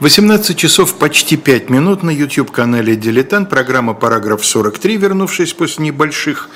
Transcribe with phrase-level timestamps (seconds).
[0.00, 3.50] 18 часов почти 5 минут на YouTube-канале «Дилетант».
[3.50, 6.48] Программа «Параграф 43», вернувшись после небольших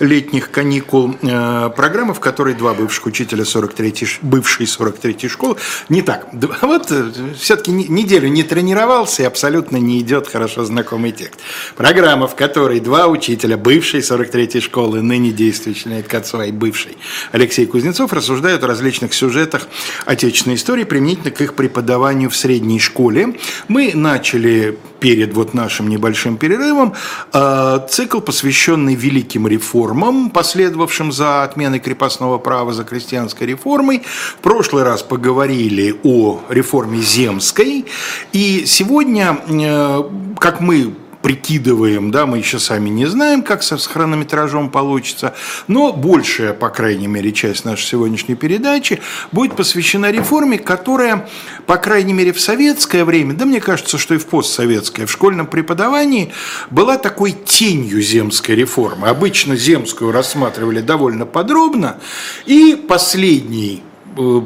[0.00, 1.16] летних каникул.
[1.22, 5.56] Э, программа, в которой два бывших учителя 43 бывшей 43-й школы.
[5.88, 6.26] Не так.
[6.60, 11.40] Вот э, все-таки неделю не тренировался и абсолютно не идет хорошо знакомый текст.
[11.78, 16.98] Программа, в которой два учителя бывшей 43-й школы, ныне действующей Кацова и бывший
[17.32, 19.68] Алексей Кузнецов, рассуждают о различных сюжетах
[20.04, 23.34] отечественной истории применительно к их преподаванию в средней школе школе
[23.68, 26.92] мы начали перед вот нашим небольшим перерывом
[27.32, 34.02] э, цикл, посвященный великим реформам, последовавшим за отменой крепостного права, за крестьянской реформой.
[34.38, 37.86] В прошлый раз поговорили о реформе земской,
[38.32, 40.02] и сегодня, э,
[40.38, 45.34] как мы прикидываем, да, мы еще сами не знаем, как со, с хронометражом получится,
[45.66, 49.00] но большая, по крайней мере, часть нашей сегодняшней передачи
[49.32, 51.28] будет посвящена реформе, которая,
[51.66, 55.46] по крайней мере, в советское время, да мне кажется, что и в постсоветское, в школьном
[55.46, 56.32] преподавании
[56.70, 59.08] была такой тенью земской реформы.
[59.08, 61.98] Обычно земскую рассматривали довольно подробно,
[62.46, 63.82] и последний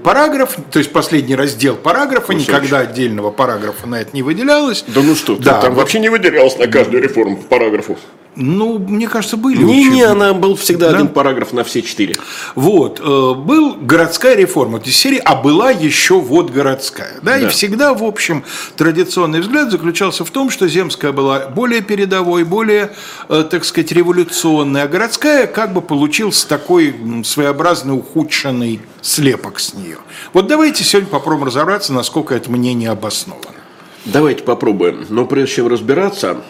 [0.03, 2.48] параграф, то есть последний раздел параграфа, Кусочек.
[2.48, 4.84] никогда отдельного параграфа на это не выделялось.
[4.89, 5.81] Да ну что, да, там вот.
[5.81, 7.98] вообще не выделялось на каждую реформу по параграфу.
[8.37, 9.62] Ну, мне кажется, были.
[9.62, 10.97] Не, не, она был всегда да?
[10.97, 12.17] один параграф на все четыре.
[12.55, 13.01] Вот.
[13.01, 17.15] Э, был городская реформа этой серии, а была еще вот городская.
[17.23, 17.39] Да?
[17.39, 17.39] да?
[17.39, 18.45] И всегда, в общем,
[18.77, 22.92] традиционный взгляд заключался в том, что земская была более передовой, более,
[23.29, 29.98] э, так сказать, революционной, а городская как бы получился такой своеобразный ухудшенный слепок с нее.
[30.33, 33.58] Вот давайте сегодня попробуем разобраться, насколько это мнение обосновано.
[34.05, 35.06] Давайте попробуем.
[35.08, 36.42] Но прежде чем разбираться,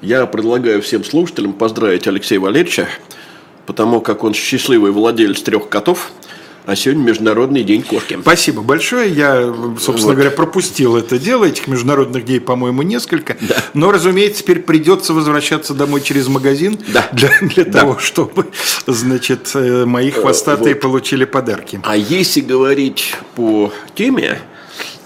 [0.00, 2.88] я предлагаю всем слушателям поздравить Алексея Валерьевича,
[3.66, 6.10] потому как он счастливый владелец трех котов,
[6.66, 8.18] а сегодня Международный день кошки.
[8.20, 9.12] Спасибо большое.
[9.12, 10.14] Я, собственно вот.
[10.14, 11.44] говоря, пропустил это дело.
[11.44, 13.36] Этих международных дней, по-моему, несколько.
[13.40, 13.56] Да.
[13.74, 17.06] Но, разумеется, теперь придется возвращаться домой через магазин да.
[17.12, 17.80] для, для да.
[17.80, 18.46] того, чтобы,
[18.86, 20.82] значит, э, мои хвостатые вот.
[20.82, 21.80] получили подарки.
[21.84, 24.40] А если говорить по теме,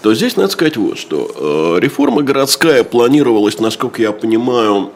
[0.01, 1.75] то здесь надо сказать вот что.
[1.75, 4.91] Э, реформа городская планировалась, насколько я понимаю,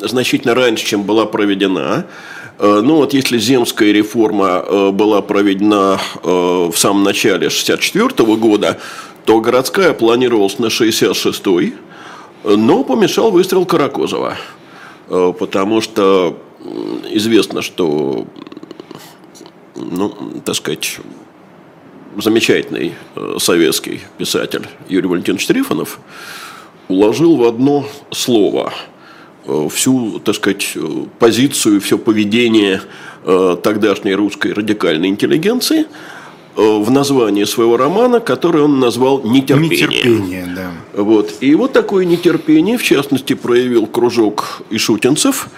[0.00, 2.06] значительно раньше, чем была проведена.
[2.58, 8.78] Э, ну вот если земская реформа э, была проведена в самом начале 1964 года,
[9.24, 11.74] то городская планировалась на 66-й,
[12.44, 14.36] но помешал выстрел Каракозова.
[15.08, 16.38] Потому что
[17.10, 18.26] известно, что
[19.74, 20.14] ну,
[20.44, 21.00] так сказать,
[22.16, 26.00] замечательный э, советский писатель Юрий Валентинович Трифонов
[26.88, 28.97] уложил в одно слово э,
[29.70, 30.80] всю, так сказать, э,
[31.18, 32.82] позицию, все поведение
[33.62, 35.86] тогдашней русской радикальной интеллигенции
[36.56, 39.88] в названии своего романа, который он назвал «Нетерпение».
[39.88, 40.70] Нетерпение, да.
[40.94, 41.34] Вот.
[41.40, 45.48] И вот такое нетерпение, в частности, проявил кружок ишутинцев,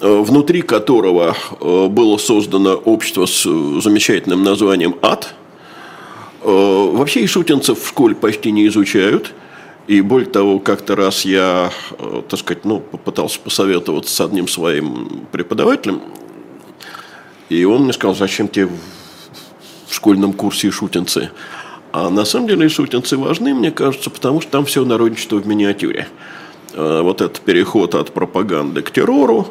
[0.00, 5.34] внутри которого было создано общество с замечательным названием «Ад»,
[6.44, 9.32] Э, вообще ишутинцев в школе почти не изучают.
[9.86, 15.26] И более того, как-то раз я, э, так сказать, ну, попытался посоветоваться с одним своим
[15.30, 16.00] преподавателем,
[17.50, 18.68] и он мне сказал, зачем тебе
[19.86, 21.30] в школьном курсе ишутинцы?
[21.92, 26.08] А на самом деле ишутинцы важны, мне кажется, потому что там все народничество в миниатюре.
[26.72, 29.48] Э, вот этот переход от пропаганды к террору,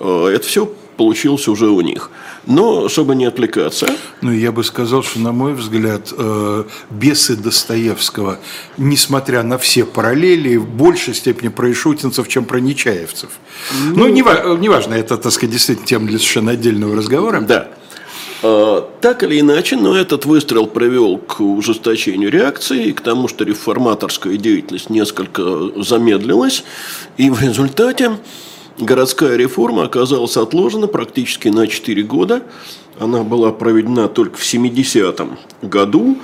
[0.00, 2.10] это все получилось уже у них.
[2.46, 3.86] Но, чтобы не отвлекаться...
[4.20, 8.38] Ну, я бы сказал, что, на мой взгляд, э, бесы Достоевского,
[8.76, 13.30] несмотря на все параллели, в большей степени про ишутинцев, чем про нечаевцев.
[13.94, 14.08] Ну, ну
[14.58, 17.40] неважно, не это, так сказать, действительно тема для совершенно отдельного разговора.
[17.40, 17.68] Да.
[18.42, 23.44] А, так или иначе, но этот выстрел привел к ужесточению реакции и к тому, что
[23.44, 26.62] реформаторская деятельность несколько замедлилась.
[27.16, 28.18] И в результате
[28.80, 32.42] городская реформа оказалась отложена практически на 4 года.
[32.98, 36.18] Она была проведена только в 70-м году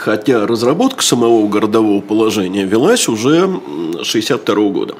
[0.00, 3.60] хотя разработка самого городового положения велась уже
[4.02, 4.94] 62 -го года.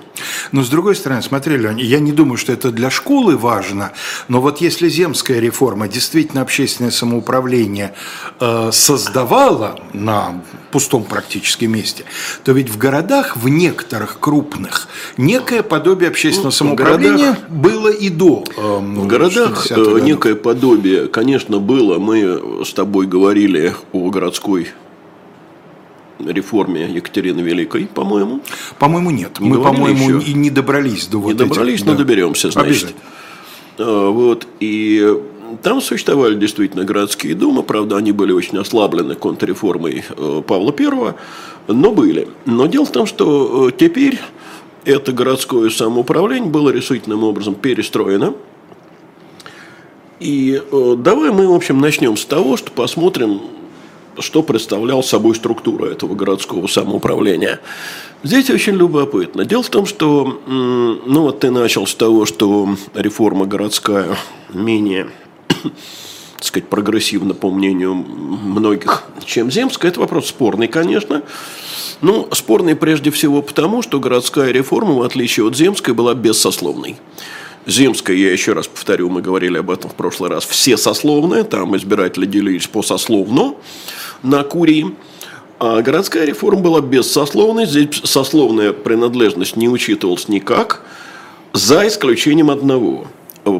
[0.52, 3.92] Но с другой стороны, смотри, Лень, я не думаю, что это для школы важно,
[4.28, 7.94] но вот если земская реформа действительно общественное самоуправление
[8.40, 12.04] э, создавала на пустом практически месте,
[12.44, 18.10] то ведь в городах, в некоторых крупных, некое подобие общественного ну, самоуправления городах, было и
[18.10, 18.44] до.
[18.56, 21.98] Э, в городах э, некое подобие, конечно, было.
[21.98, 24.68] Мы с тобой говорили о городской
[26.28, 28.40] реформе Екатерины Великой, по-моему.
[28.78, 29.40] По-моему, нет.
[29.40, 31.98] Не Мы, по-моему, и не добрались до вот Не добрались, этих, но да.
[31.98, 32.94] доберемся, значит.
[33.78, 34.46] А, вот.
[34.60, 35.16] И
[35.62, 41.14] там существовали действительно городские думы, правда, они были очень ослаблены контрреформой э, Павла I,
[41.68, 42.28] но были.
[42.46, 44.18] Но дело в том, что э, теперь
[44.84, 48.34] это городское самоуправление было решительным образом перестроено.
[50.20, 53.40] И э, давай мы, в общем, начнем с того, что посмотрим,
[54.20, 57.60] что представлял собой структура этого городского самоуправления.
[58.22, 59.44] Здесь очень любопытно.
[59.44, 64.16] Дело в том, что, ну вот ты начал с того, что реформа городская
[64.52, 65.08] менее
[66.40, 69.90] так сказать, прогрессивна, по мнению многих, чем земская.
[69.90, 71.22] Это вопрос спорный, конечно.
[72.00, 76.96] Ну, спорный прежде всего потому, что городская реформа, в отличие от земской, была бессословной.
[77.66, 81.76] Земская, я еще раз повторю, мы говорили об этом в прошлый раз, все сословные, там
[81.76, 83.54] избиратели делились по сословно
[84.22, 84.94] на курии.
[85.58, 90.82] А городская реформа была бессословной, здесь сословная принадлежность не учитывалась никак,
[91.52, 93.06] за исключением одного.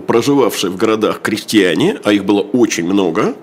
[0.07, 3.35] Проживавшие в городах крестьяне, а их было очень много,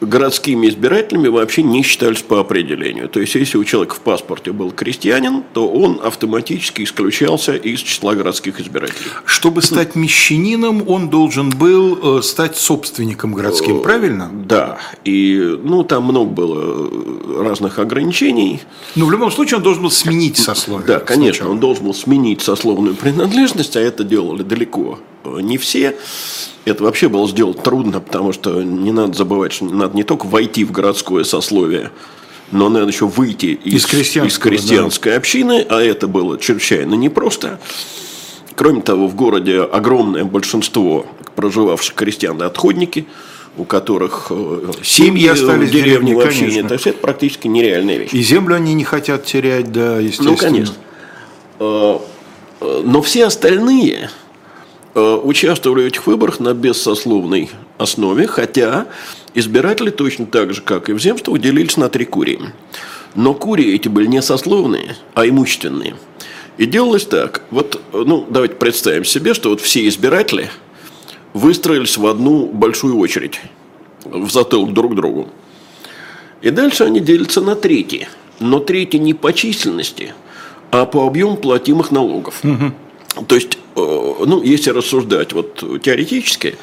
[0.00, 3.08] городскими избирателями вообще не считались по определению.
[3.08, 8.14] То есть, если у человека в паспорте был крестьянин, то он автоматически исключался из числа
[8.14, 9.10] городских избирателей.
[9.24, 14.30] Чтобы стать мещанином, он должен был э, стать собственником городским, правильно?
[14.32, 14.78] Да.
[15.04, 18.60] И ну, там много было э, разных ограничений.
[18.94, 20.86] Но в любом случае он должен был сменить сословие.
[20.86, 21.50] Да, конечно, сначала.
[21.52, 24.98] он должен был сменить сословную принадлежность, а это делали далеко
[25.40, 25.96] не все.
[26.64, 30.64] Это вообще было сделать трудно, потому что не надо забывать, что надо не только войти
[30.64, 31.92] в городское сословие,
[32.50, 35.18] но надо еще выйти из, из, из крестьянской да.
[35.18, 37.60] общины, а это было чрезвычайно непросто.
[38.56, 41.06] Кроме того, в городе огромное большинство
[41.36, 43.06] проживавших крестьян– отходники,
[43.58, 46.56] у которых э, семьи, остались в деревне вообще конечно.
[46.56, 46.68] нет.
[46.68, 48.10] То есть это практически нереальная вещь.
[48.12, 50.30] И землю они не хотят терять, да, естественно.
[50.30, 50.74] Ну, конечно.
[51.60, 51.98] Э,
[52.60, 54.10] э, но все остальные–
[54.96, 58.86] участвовали в этих выборах на бессословной основе, хотя
[59.34, 62.40] избиратели точно так же, как и в земствах, делились на три курии.
[63.14, 65.96] Но курии эти были не сословные, а имущественные.
[66.58, 67.42] И делалось так.
[67.50, 70.50] Вот, ну, давайте представим себе, что вот все избиратели
[71.34, 73.40] выстроились в одну большую очередь
[74.04, 75.28] в затылок друг к другу.
[76.40, 78.08] И дальше они делятся на трети.
[78.38, 80.14] Но трети не по численности,
[80.70, 82.40] а по объему платимых налогов.
[82.44, 82.72] Угу.
[83.26, 86.56] То есть Э, ну, если рассуждать вот теоретически,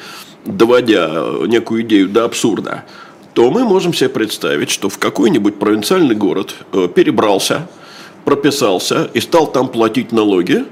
[0.44, 1.08] доводя
[1.46, 2.84] некую идею до абсурда,
[3.32, 7.68] то мы можем себе представить, что в какой-нибудь провинциальный город э, перебрался,
[8.24, 10.64] прописался и стал там платить налоги,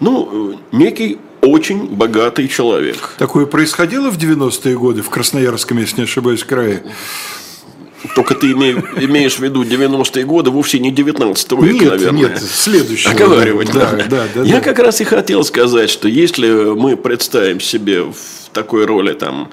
[0.00, 3.14] ну, э, некий очень богатый человек.
[3.18, 6.82] Такое происходило в 90-е годы в Красноярском, если не ошибаюсь, крае?
[8.14, 12.20] Только ты имеешь в виду 90-е годы, вовсе не 19 века, нет, наверное.
[12.20, 13.12] Нет, следующего.
[13.12, 13.72] Оговаривать.
[13.72, 14.60] Да, да, да, да, Я да.
[14.60, 19.50] как раз и хотел сказать, что если мы представим себе в такой роли там,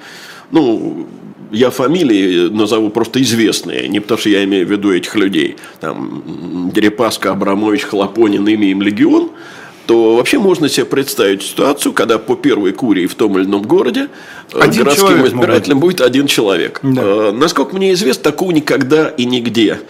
[0.52, 1.08] ну,
[1.52, 6.72] я фамилии назову просто известные, не потому что я имею в виду этих людей, там,
[6.74, 9.32] Дерипаска, Абрамович, Хлопонин, имя им легион–
[9.86, 14.10] то вообще можно себе представить ситуацию, когда по первой курии в том или ином городе
[14.54, 16.80] э, один городским избирателем будет один человек.
[16.84, 17.02] Да.
[17.02, 19.82] Э, насколько мне известно, такого никогда и нигде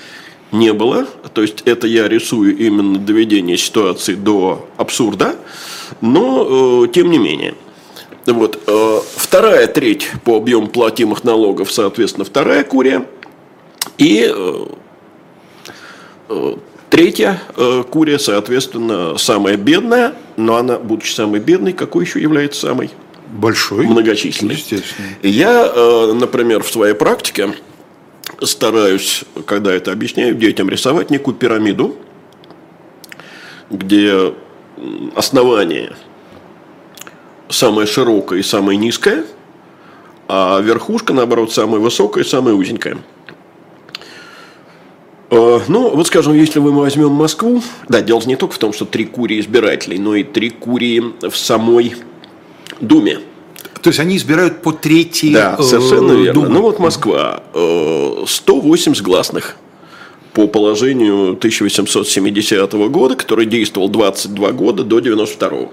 [0.51, 1.05] не было.
[1.33, 5.35] То есть это я рисую именно доведение ситуации до абсурда,
[6.01, 7.55] но э, тем не менее.
[8.25, 8.57] Вот.
[9.17, 13.05] Вторая треть по объему платимых налогов, соответственно, вторая курия.
[13.97, 14.33] И
[16.93, 22.91] Третья э, курия, соответственно, самая бедная, но она, будучи самой бедной, какой еще является самой?
[23.29, 23.87] Большой.
[23.87, 24.53] Многочисленной.
[24.53, 25.07] Естественно.
[25.23, 27.55] Я, э, например, в своей практике
[28.43, 31.95] стараюсь, когда это объясняю детям, рисовать некую пирамиду,
[33.71, 34.35] где
[35.15, 35.95] основание
[37.49, 39.25] самое широкое и самое низкое,
[40.27, 42.99] а верхушка, наоборот, самая высокая и самая узенькая–
[45.67, 49.05] ну, вот скажем, если мы возьмем Москву, да, дело не только в том, что три
[49.05, 51.95] курии избирателей, но и три курии в самой
[52.79, 53.19] Думе.
[53.81, 56.33] То есть они избирают по третьей Да, э, совершенно верно.
[56.33, 56.49] Думы.
[56.49, 59.57] Ну вот Москва, 180 э, гласных
[60.33, 65.69] по положению 1870 года, который действовал 22 года до 92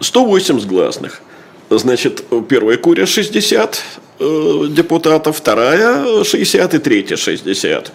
[0.00, 1.22] 180 гласных.
[1.70, 3.82] Значит, первая курия 60
[4.18, 7.92] депутатов, вторая 60 и третья 60.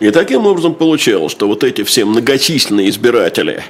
[0.00, 3.62] И таким образом получалось, что вот эти все многочисленные избиратели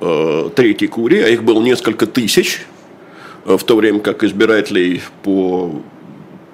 [0.00, 2.62] э, Третьей Курии, а их было несколько тысяч,
[3.44, 5.80] э, в то время как избирателей по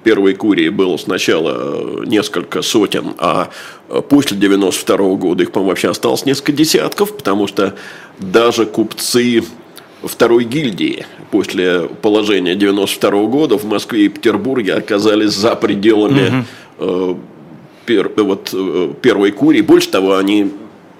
[0.03, 3.49] Первой Курии было сначала несколько сотен, а
[3.89, 7.73] э, после 92 года их, по-моему, вообще осталось несколько десятков, потому что
[8.19, 9.43] даже купцы
[10.03, 11.05] второй гильдии.
[11.31, 16.45] После положения 92 года в Москве и Петербурге оказались за пределами
[16.79, 17.19] угу.
[17.87, 18.53] Пер, вот,
[19.01, 19.61] первой курии.
[19.61, 20.51] Больше того, они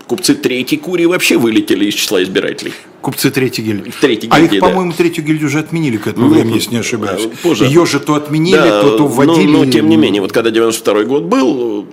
[0.07, 2.73] купцы третьей курии вообще вылетели из числа избирателей.
[3.01, 3.93] Купцы третьей гильдии.
[4.01, 4.67] Третьей гильдии, а их, да.
[4.67, 7.27] по-моему, третью гильдию уже отменили к этому ну, времени, если не ошибаюсь.
[7.43, 7.65] Позже.
[7.65, 9.51] Ее же то отменили, да, то, то вводили.
[9.51, 11.85] Но, но, тем не менее, вот когда 92 год был,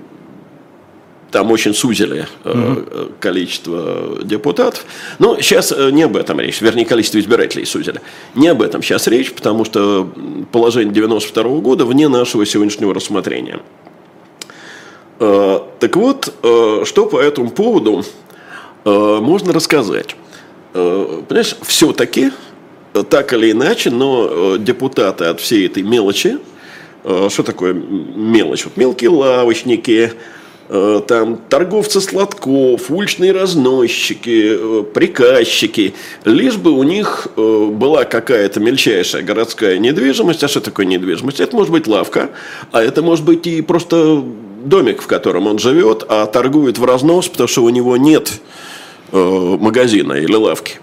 [1.30, 3.10] там очень сузили угу.
[3.18, 4.86] количество депутатов.
[5.18, 8.00] Но сейчас э, не об этом речь, вернее, количество избирателей сузили.
[8.36, 10.08] Не об этом сейчас речь, потому что
[10.52, 13.60] положение 92 года вне нашего сегодняшнего рассмотрения.
[15.20, 16.34] Э, так вот,
[16.84, 18.04] что по этому поводу
[18.84, 20.14] можно рассказать.
[20.72, 22.32] Понимаешь, все-таки,
[23.08, 26.38] так или иначе, но депутаты от всей этой мелочи,
[27.02, 28.64] что такое мелочь?
[28.64, 30.12] Вот мелкие лавочники,
[30.68, 35.94] Э, там торговцы сладков, уличные разносчики, э, приказчики,
[36.24, 40.42] лишь бы у них э, была какая-то мельчайшая городская недвижимость.
[40.42, 41.40] А что такое недвижимость?
[41.40, 42.30] Это может быть лавка,
[42.72, 44.24] а это может быть и просто
[44.64, 48.40] домик, в котором он живет, а торгует в разнос, потому что у него нет
[49.12, 50.80] магазина или лавки.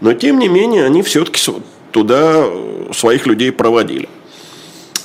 [0.00, 1.40] Но тем не менее они все-таки
[1.92, 2.44] туда
[2.92, 4.08] своих людей проводили.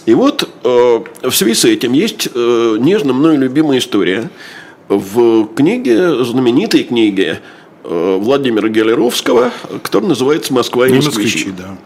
[0.06, 4.30] И вот э, в связи с этим есть э, нежно мной любимая история.
[4.88, 7.42] В книге, знаменитой книге
[7.84, 9.52] э, Владимира Гелеровского,
[9.82, 11.52] которая называется «Москва и москвичи».
[11.58, 11.78] да.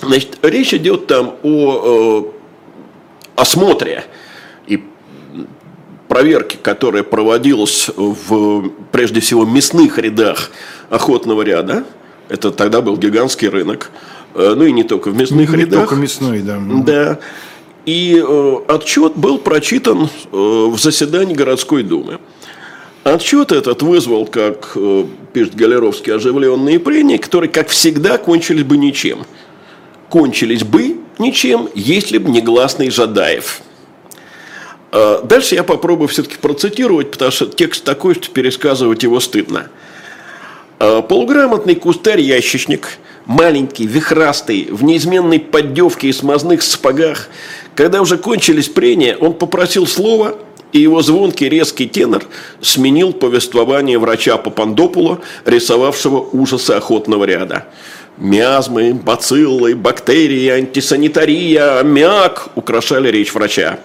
[0.00, 4.04] Значит, речь идет там о э, осмотре
[6.08, 10.50] проверке, которая проводилась в, прежде всего, мясных рядах
[10.90, 11.84] охотного ряда.
[12.28, 13.90] Это тогда был гигантский рынок.
[14.34, 15.80] Э, ну и не только в мясных не, рядах.
[15.80, 16.58] Не только мясной, да.
[16.84, 17.18] Да.
[17.86, 22.18] И э, отчет был прочитан э, в заседании городской думы.
[23.04, 29.20] Отчет этот вызвал, как э, пишет Галеровский, оживленные прения, которые, как всегда, кончились бы ничем.
[30.10, 33.62] Кончились бы ничем, если бы не гласный Жадаев.
[34.92, 39.68] Э, дальше я попробую все-таки процитировать, потому что текст такой, что пересказывать его стыдно.
[40.78, 47.28] Э, полуграмотный кустарь-ящичник, маленький, вихрастый, в неизменной поддевке и смазных сапогах,
[47.74, 50.38] когда уже кончились прения, он попросил слова,
[50.72, 52.24] и его звонкий резкий тенор
[52.60, 57.66] сменил повествование врача Папандопула, рисовавшего ужасы охотного ряда.
[58.18, 63.78] Миазмы, бациллы, бактерии, антисанитария, аммиак украшали речь врача.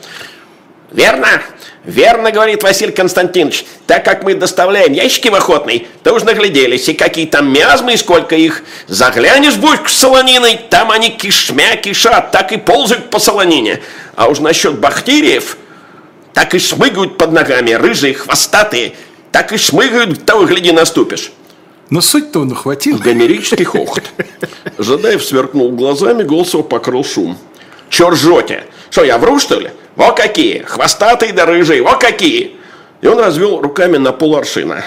[0.93, 1.41] «Верно,
[1.83, 6.93] верно,— говорит Василий Константинович,— так как мы доставляем ящики в охотный, то уж нагляделись, и
[6.93, 8.63] какие там миазмы, и сколько их.
[8.87, 13.81] Заглянешь в бочку с солониной, там они кишмя кишат, так и ползают по солонине.
[14.15, 15.57] А уж насчет бактериев,
[16.33, 18.93] так и шмыгают под ногами, рыжие, хвостатые,
[19.31, 21.31] так и шмыгают, того гляди наступишь».
[21.89, 22.97] Но суть-то он ухватил.
[22.97, 24.03] Гомерический хохот.
[24.77, 27.37] Жадаев сверкнул глазами, голос его покрыл шум.
[27.89, 28.63] Че ржете?
[28.93, 29.71] Что, я вру, что ли?
[29.95, 30.59] Во какие!
[30.59, 32.57] Хвостатые да рыжие, во какие!
[33.01, 34.85] И он развел руками на поларшина.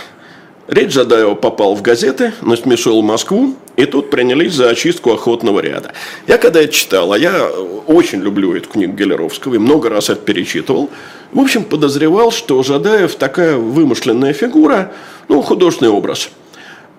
[0.68, 5.92] Речь Жадаева попал в газеты, насмешил Москву, и тут принялись за очистку охотного ряда.
[6.28, 7.48] Я когда это читал, а я
[7.88, 10.88] очень люблю эту книгу Гелеровского и много раз это перечитывал,
[11.32, 14.92] в общем, подозревал, что Жадаев такая вымышленная фигура,
[15.26, 16.30] ну, художественный образ.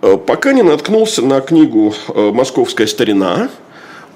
[0.01, 3.49] Э, пока не наткнулся на книгу э, «Московская старина»,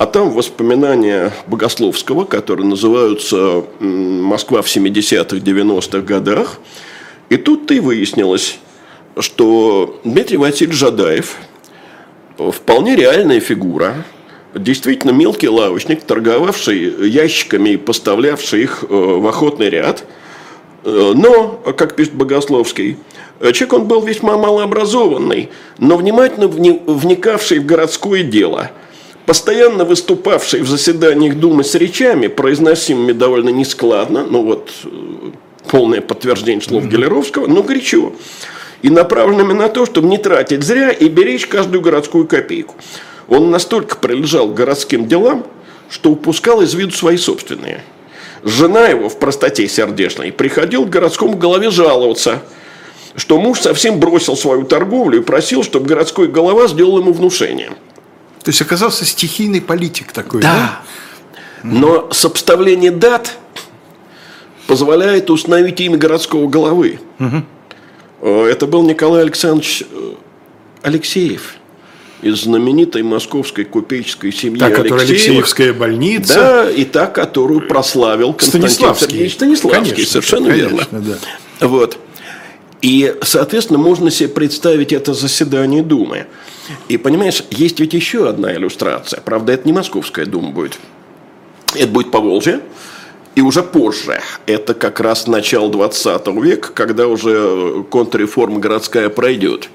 [0.01, 6.59] а там воспоминания Богословского, которые называются «Москва в 70-х, 90-х годах».
[7.29, 8.57] И тут-то и выяснилось,
[9.19, 11.35] что Дмитрий Васильевич Жадаев
[12.35, 14.03] вполне реальная фигура,
[14.55, 20.03] действительно мелкий лавочник, торговавший ящиками и поставлявший их э, в охотный ряд.
[20.83, 22.97] Э, но, как пишет Богословский,
[23.39, 28.71] человек он был весьма малообразованный, но внимательно вникавший в городское дело–
[29.31, 34.89] постоянно выступавший в заседаниях Думы с речами, произносимыми довольно нескладно, ну вот э,
[35.69, 36.89] полное подтверждение слов mm-hmm.
[36.89, 38.11] Гелеровского, но горячо,
[38.81, 42.75] и направленными на то, чтобы не тратить зря и беречь каждую городскую копейку.
[43.29, 45.45] Он настолько прилежал к городским делам,
[45.89, 47.85] что упускал из виду свои собственные.
[48.43, 52.43] Жена его в простоте сердечной приходил к городскому голове жаловаться,
[53.15, 57.71] что муж совсем бросил свою торговлю и просил, чтобы городской голова сделал ему внушение–
[58.43, 60.53] то есть оказался стихийный политик такой, да?
[60.53, 60.81] да?
[61.63, 63.37] Но сопоставление дат
[64.67, 66.99] позволяет установить имя городского головы.
[67.19, 68.27] Угу.
[68.27, 70.13] Это был Николай Александрович э,
[70.81, 71.55] Алексеев
[72.21, 76.35] из знаменитой московской купеческой семьи Та, которая Алексеевская больница.
[76.35, 79.07] Да, и та, которую прославил Константин Станиславский.
[79.07, 79.91] Сергеевич Станиславский.
[79.91, 81.17] Конечно, совершенно конечно, верно.
[81.59, 81.67] Да.
[81.67, 81.97] Вот.
[82.81, 86.27] И, соответственно, можно себе представить это заседание Думы.
[86.87, 89.21] И понимаешь, есть ведь еще одна иллюстрация.
[89.21, 90.79] Правда, это не Московская дума будет.
[91.75, 92.61] Это будет Поволжье.
[93.33, 99.69] И уже позже, это как раз начало 20 века, когда уже контрреформа городская пройдет.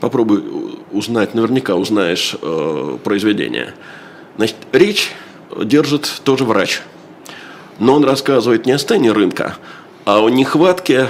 [0.00, 0.44] Попробуй
[0.92, 3.74] узнать, наверняка узнаешь э, произведение.
[4.36, 5.12] Значит, речь
[5.56, 6.82] держит тоже врач.
[7.78, 9.56] Но он рассказывает не о состоянии рынка,
[10.04, 11.08] а о нехватке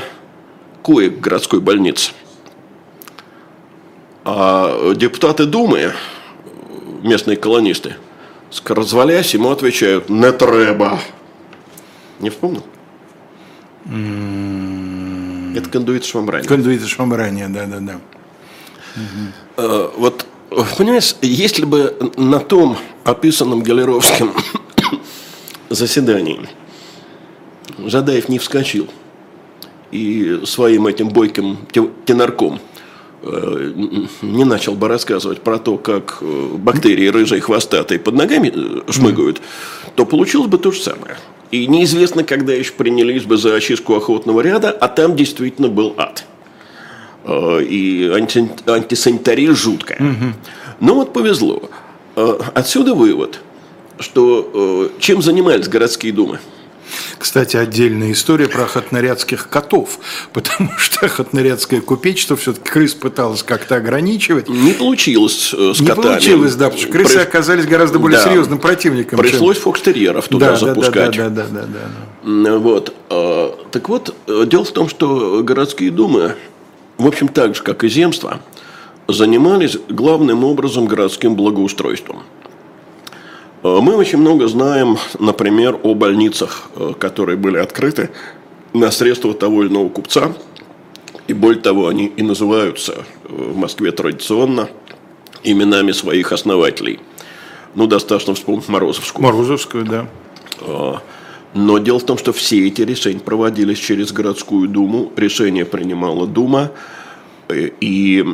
[0.83, 2.12] коек городской больнице.
[4.33, 5.93] А депутаты Думы,
[7.03, 7.97] местные колонисты,
[8.65, 11.01] развалясь, ему отвечают «не треба».
[12.21, 12.63] Не вспомнил?
[13.87, 15.59] Mm-hmm.
[15.59, 16.47] Это кондуит швамрания.
[16.47, 17.99] Кондуит швамрания, да-да-да.
[18.95, 19.91] Угу.
[19.97, 20.27] Вот,
[20.79, 24.33] понимаешь, если бы на том описанном Галеровским
[25.71, 26.49] заседании
[27.79, 28.89] Жадаев не вскочил
[29.91, 31.59] и своим этим бойким
[32.05, 32.61] тенарком
[33.23, 39.43] не начал бы рассказывать про то, как э, бактерии рыжие хвостатые под ногами э, шмыгают,
[39.95, 41.17] то получилось бы то же самое.
[41.50, 46.25] И неизвестно, когда еще принялись бы за очистку охотного ряда, а там действительно был ад.
[47.29, 49.99] И анти, антисанитария жуткая.
[49.99, 50.25] Угу.
[50.81, 51.69] Но вот повезло.
[52.55, 53.41] Отсюда вывод,
[53.99, 56.39] что чем занимались городские думы–
[57.19, 59.99] кстати, отдельная история про охотнорядских котов,
[60.33, 64.49] потому что охотнорядское купечество все-таки крыс пыталось как-то ограничивать.
[64.49, 66.07] Не получилось э, с Не котами.
[66.07, 67.23] получилось, да, потому что крысы При...
[67.23, 68.25] оказались гораздо более да.
[68.28, 69.19] серьезным противником.
[69.19, 69.64] Пришлось чем...
[69.64, 71.16] фокстерьеров туда да, запускать.
[71.16, 72.59] Да, да, да, да, да, да.
[72.59, 72.95] Вот.
[73.09, 76.37] А, так вот, э, дело в том, что городские думы,
[76.99, 78.40] в общем, так же, как и земства,
[79.09, 82.23] занимались главным образом городским благоустройством.
[83.62, 88.11] Э, мы очень много знаем, например, о больницах, э, которые были открыты
[88.73, 90.33] на средства того или иного купца.
[91.29, 94.69] И более того, они и называются э, в Москве традиционно
[95.43, 97.00] именами своих основателей.
[97.75, 99.25] Ну, достаточно вспомнить Морозовскую.
[99.25, 100.09] Морозовскую, да.
[101.55, 106.73] Но дело в том, что все эти решения проводились через городскую думу, решение принимала дума,
[107.49, 108.25] и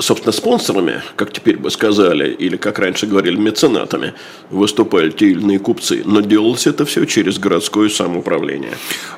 [0.00, 4.14] собственно, спонсорами, как теперь бы сказали, или как раньше говорили, меценатами,
[4.50, 6.02] выступали те или иные купцы.
[6.04, 8.72] Но делалось это все через городское самоуправление.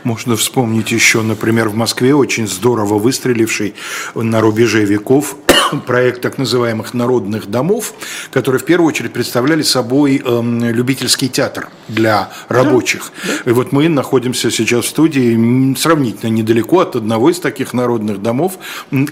[0.05, 3.75] Можно вспомнить еще, например, в Москве очень здорово выстреливший
[4.15, 5.37] на рубеже веков
[5.87, 7.95] проект так называемых народных домов,
[8.33, 13.13] которые в первую очередь представляли собой э, любительский театр для рабочих.
[13.27, 13.51] Да, да.
[13.51, 18.59] И вот мы находимся сейчас в студии сравнительно недалеко от одного из таких народных домов,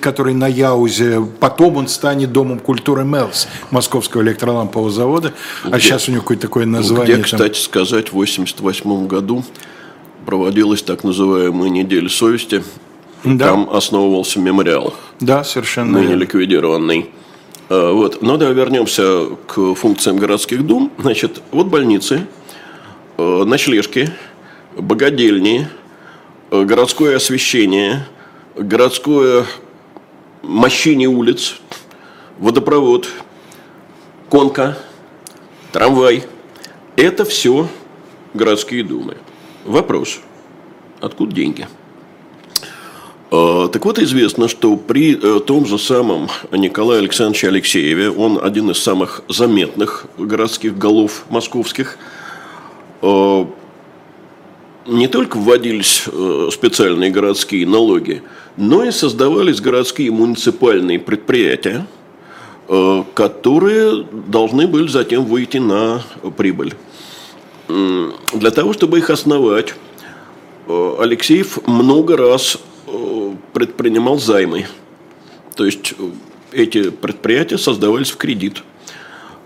[0.01, 6.09] который на Яузе, потом он станет Домом культуры МЕЛС, Московского электролампового завода, а где, сейчас
[6.09, 7.17] у него какое-то такое название.
[7.17, 7.63] Где, кстати там...
[7.63, 9.45] сказать, в 1988 году
[10.27, 12.63] проводилась так называемая неделя совести,
[13.25, 13.49] да.
[13.49, 14.95] Там основывался мемориал.
[15.21, 15.99] Да, совершенно.
[15.99, 17.11] Ныне ликвидированный.
[17.69, 18.23] А, вот.
[18.23, 20.93] Но да, вернемся к функциям городских дум.
[20.99, 22.27] Значит, вот больницы,
[23.17, 24.13] а, ночлежки,
[24.77, 25.69] богадельни,
[26.51, 28.07] а, городское освещение,
[28.57, 29.45] городское
[30.43, 31.57] мощение улиц,
[32.39, 33.09] водопровод,
[34.31, 34.79] конка,
[35.73, 36.25] трамвай.
[36.97, 37.69] Это все
[38.35, 39.17] городские думы.
[39.65, 40.21] Вопрос.
[41.01, 41.69] Откуда деньги?
[43.31, 48.71] А, так вот, известно, что при э, том же самом Николае Александровиче Алексееве, он один
[48.71, 51.99] из самых заметных городских голов московских,
[53.03, 53.47] а,
[54.87, 58.23] не только вводились э, специальные городские налоги,
[58.57, 61.87] но и создавались городские муниципальные предприятия,
[62.69, 66.03] э, которые должны были затем выйти на
[66.39, 66.75] прибыль.
[67.69, 69.75] Для того, чтобы их основать,
[70.67, 72.57] Алексеев много раз
[73.53, 74.67] предпринимал займы.
[75.55, 76.11] То есть э,
[76.53, 78.63] эти предприятия создавались в кредит.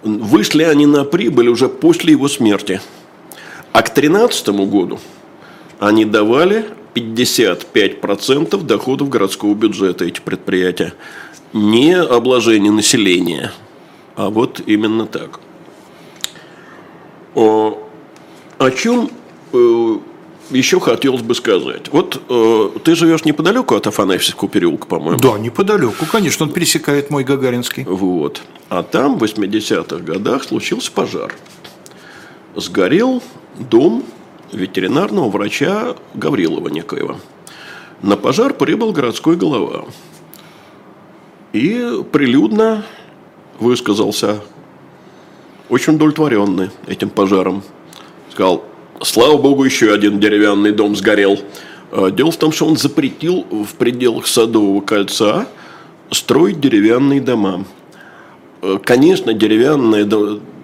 [0.03, 2.81] Вышли они на прибыль уже после его смерти.
[3.73, 4.99] А к 2013 году
[5.79, 10.93] они давали 55% доходов городского бюджета, эти предприятия.
[11.53, 13.53] Не обложение населения,
[14.17, 15.41] а вот именно так.
[17.35, 17.89] О,
[18.59, 19.11] о чем
[19.53, 19.99] э,
[20.51, 21.89] еще хотелось бы сказать.
[21.91, 25.19] Вот э, ты живешь неподалеку от Афанасьевского переулка, по-моему.
[25.19, 27.85] Да, неподалеку, конечно, он пересекает мой Гагаринский.
[27.85, 28.43] Вот.
[28.69, 31.35] А там в 80-х годах случился пожар.
[32.57, 33.23] Сгорел
[33.59, 34.05] дом
[34.53, 37.19] ветеринарного врача Гаврилова некоего.
[38.03, 39.87] На пожар прибыл городской голова.
[41.53, 42.85] И прилюдно
[43.59, 44.41] высказался,
[45.69, 47.63] очень удовлетворенный этим пожаром.
[48.31, 48.65] Сказал,
[49.05, 51.39] Слава богу, еще один деревянный дом сгорел.
[52.13, 55.47] Дело в том, что он запретил в пределах Садового кольца
[56.11, 57.65] строить деревянные дома.
[58.85, 60.09] Конечно, деревянное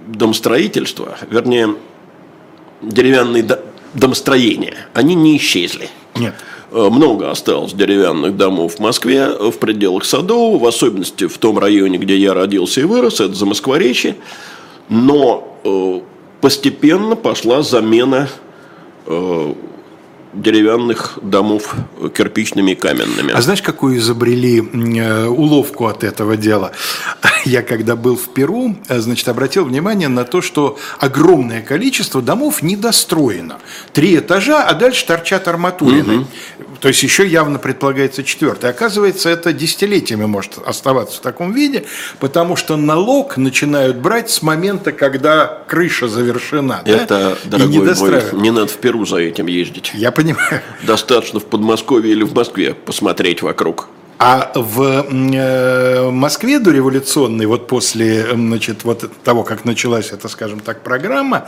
[0.07, 1.75] домостроительство, вернее,
[2.81, 3.47] деревянные
[3.95, 5.89] домостроения, они не исчезли.
[6.17, 6.35] Нет.
[6.71, 11.99] Э, много осталось деревянных домов в Москве, в пределах Садового, в особенности в том районе,
[11.99, 14.17] где я родился и вырос, это Замоскворечье.
[14.89, 16.01] Но э,
[16.41, 18.29] постепенно пошла замена
[19.07, 19.55] э,
[20.43, 21.75] деревянных домов
[22.17, 23.33] кирпичными и каменными.
[23.33, 26.73] А знаешь, какую изобрели э, уловку от этого дела?
[27.45, 32.63] Я когда был в Перу, э, значит, обратил внимание на то, что огромное количество домов
[32.63, 33.59] недостроено.
[33.93, 36.19] Три этажа, а дальше торчат арматурины.
[36.19, 36.27] Угу.
[36.81, 38.71] То есть еще явно предполагается четвертый.
[38.71, 41.85] Оказывается, это десятилетиями может оставаться в таком виде,
[42.21, 46.83] потому что налог начинают брать с момента, когда крыша завершена.
[46.85, 47.59] Это, да?
[47.59, 49.91] дорогой мой, не надо в Перу за этим ездить.
[49.95, 50.28] Я понимаю.
[50.83, 53.89] Достаточно в Подмосковье или в Москве посмотреть вокруг.
[54.19, 60.83] А в э, Москве дореволюционной, вот после значит, вот того, как началась эта, скажем так,
[60.83, 61.47] программа,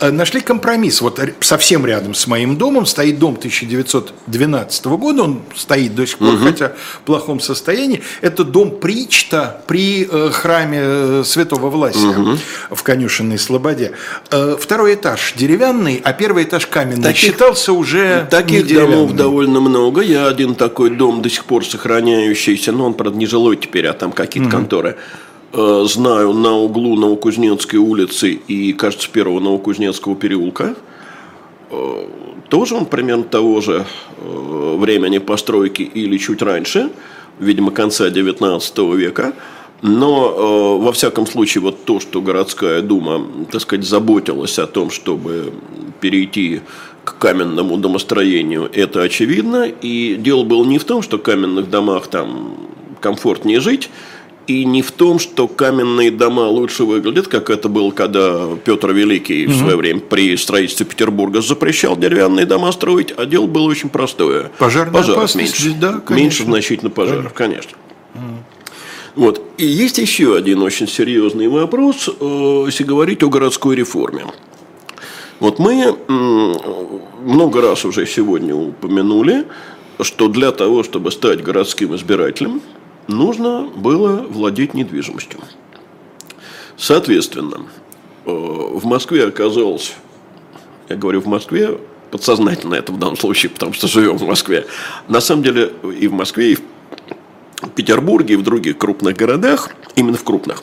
[0.00, 1.00] э, нашли компромисс.
[1.00, 6.34] Вот совсем рядом с моим домом стоит дом 1912 года, он стоит до сих пор,
[6.34, 6.44] угу.
[6.44, 8.02] хотя в плохом состоянии.
[8.20, 12.36] Это дом Причта при э, храме Святого Власия угу.
[12.72, 13.92] в конюшенной Слободе.
[14.28, 17.02] Второй этаж деревянный, а первый этаж каменный.
[17.04, 20.00] Таких, Считался уже Таких домов довольно много.
[20.00, 23.86] Я один такой дом до сих пор сохраняю сохраняющийся, но он, правда, не жилой теперь,
[23.86, 24.56] а там какие-то угу.
[24.56, 24.96] конторы.
[25.52, 30.74] Э, знаю на углу Новокузнецкой улицы и, кажется, первого Новокузнецкого переулка.
[31.70, 32.06] Э,
[32.48, 33.84] тоже он примерно того же
[34.18, 36.90] э, времени постройки или чуть раньше,
[37.38, 39.32] видимо, конца 19 века.
[39.80, 45.52] Но, во всяком случае, вот то, что городская дума, так сказать, заботилась о том, чтобы
[46.00, 46.62] перейти
[47.14, 49.64] к каменному домостроению, это очевидно.
[49.64, 52.56] И дело было не в том, что в каменных домах там
[53.00, 53.90] комфортнее жить,
[54.46, 59.46] и не в том, что каменные дома лучше выглядят, как это было, когда Петр Великий
[59.46, 59.52] угу.
[59.52, 64.50] в свое время при строительстве Петербурга запрещал деревянные дома строить, а дело было очень простое.
[64.58, 65.74] Пожарная пожаров меньше.
[65.78, 66.14] Да, конечно.
[66.14, 67.72] Меньше значительно пожаров, конечно.
[68.14, 68.42] конечно.
[69.14, 69.42] Вот.
[69.58, 74.26] И есть еще один очень серьезный вопрос, э, если говорить о городской реформе.
[75.40, 75.96] Вот мы
[77.20, 79.46] много раз уже сегодня упомянули,
[80.00, 82.60] что для того, чтобы стать городским избирателем,
[83.06, 85.40] нужно было владеть недвижимостью.
[86.76, 87.66] Соответственно,
[88.24, 89.94] э, в Москве оказалось,
[90.88, 91.78] я говорю в Москве,
[92.10, 94.66] подсознательно это в данном случае, потому что живем в Москве.
[95.08, 100.16] На самом деле и в Москве, и в Петербурге, и в других крупных городах, именно
[100.16, 100.62] в крупных,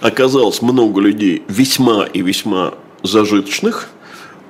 [0.00, 3.88] оказалось много людей весьма и весьма зажиточных,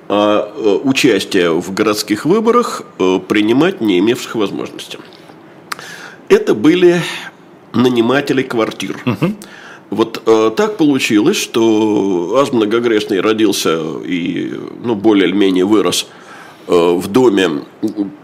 [0.09, 4.99] а э, участие в городских выборах э, принимать не имевших возможности.
[6.27, 7.01] Это были
[7.73, 8.97] наниматели квартир.
[9.05, 9.33] Угу.
[9.91, 16.07] Вот э, так получилось, что Аз Многогрешный родился и ну, более или менее вырос
[16.67, 17.63] э, в доме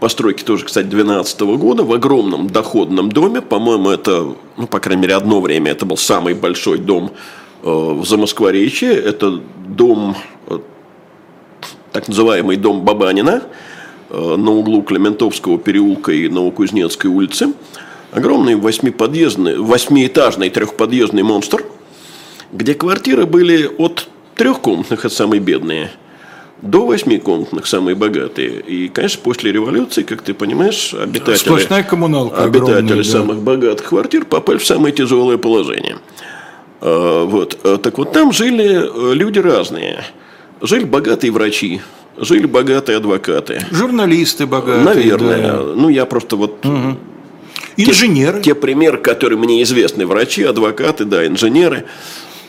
[0.00, 3.42] постройки тоже, кстати, 12 года, в огромном доходном доме.
[3.42, 7.12] По-моему, это, ну, по крайней мере, одно время это был самый большой дом
[7.62, 8.92] в Замоскворечье.
[8.92, 10.16] Это дом,
[10.48, 10.58] э,
[11.92, 13.42] так называемый дом Бабанина
[14.10, 17.52] э, на углу Клементовского переулка и Новокузнецкой улицы.
[18.12, 21.64] Огромный восьмиподъездный, восьмиэтажный трехподъездный монстр,
[22.52, 25.90] где квартиры были от трехкомнатных, это самые бедные,
[26.62, 28.60] до восьмикомнатных, самые богатые.
[28.60, 31.34] И, конечно, после революции, как ты понимаешь, обитатели,
[32.46, 35.98] обитатели самых богатых квартир попали в самое тяжелое положение.
[36.80, 37.58] Э, вот.
[37.64, 40.04] Э, так вот, там жили э, люди разные.
[40.60, 41.80] Жили богатые врачи,
[42.16, 43.64] жили богатые адвокаты.
[43.70, 44.84] Журналисты богатые.
[44.84, 45.52] Наверное.
[45.52, 45.62] Да.
[45.76, 46.64] Ну, я просто вот...
[46.64, 46.96] Угу.
[47.76, 48.38] Инженеры.
[48.38, 50.04] Те, те примеры, которые мне известны.
[50.04, 51.84] Врачи, адвокаты, да, инженеры.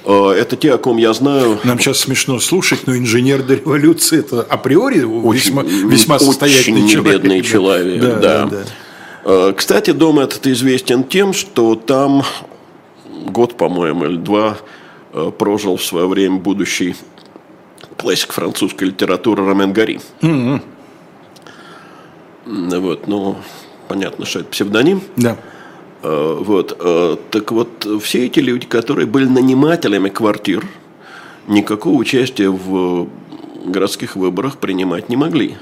[0.03, 1.59] Это те, о ком я знаю.
[1.63, 6.93] Нам сейчас смешно слушать, но инженер до революции это априори очень, весьма, весьма состоятельный очень
[6.93, 7.21] человек.
[7.21, 8.45] бедный человек, да, да.
[8.45, 8.63] да,
[9.23, 9.53] да.
[9.53, 12.23] Кстати, дом этот известен тем, что там
[13.31, 14.57] год, по-моему, или два
[15.13, 16.95] э, прожил в свое время будущий
[17.97, 19.99] классик французской литературы Ромен Гари.
[20.21, 20.61] Mm-hmm.
[22.79, 23.35] Вот, ну,
[23.87, 25.01] понятно, что это псевдоним.
[25.15, 25.37] Да.
[26.01, 30.65] Э, вот, э, так вот, все эти люди, которые были нанимателями квартир,
[31.47, 33.07] никакого участия в
[33.65, 35.57] городских выборах принимать не могли.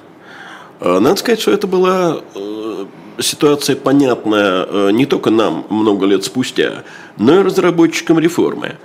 [0.80, 2.21] Надо сказать, что это была
[3.19, 6.84] ситуация понятная э, не только нам много лет спустя,
[7.17, 8.77] но и разработчикам реформы.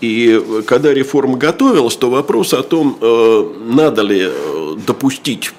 [0.00, 4.30] И э, когда реформа готовилась, то вопрос о том, э, надо ли
[4.86, 5.52] допустить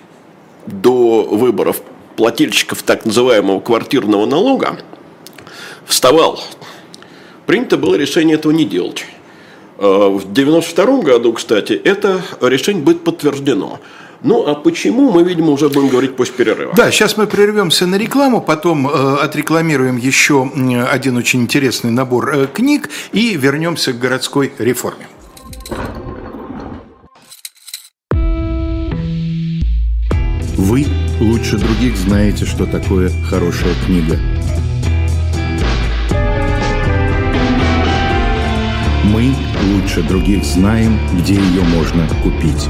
[0.65, 1.81] до выборов
[2.15, 4.77] плательщиков так называемого квартирного налога
[5.85, 6.39] вставал,
[7.45, 9.05] принято было решение этого не делать.
[9.77, 13.79] В 1992 году, кстати, это решение будет подтверждено.
[14.23, 16.73] Ну, а почему, мы, видимо, уже будем говорить после перерыва.
[16.75, 20.49] Да, сейчас мы прервемся на рекламу, потом э, отрекламируем еще
[20.89, 25.07] один очень интересный набор э, книг и вернемся к городской реформе.
[30.55, 30.85] Вы
[31.19, 34.17] лучше других знаете, что такое хорошая книга.
[39.03, 39.35] Мы
[39.73, 42.69] лучше других знаем, где ее можно купить.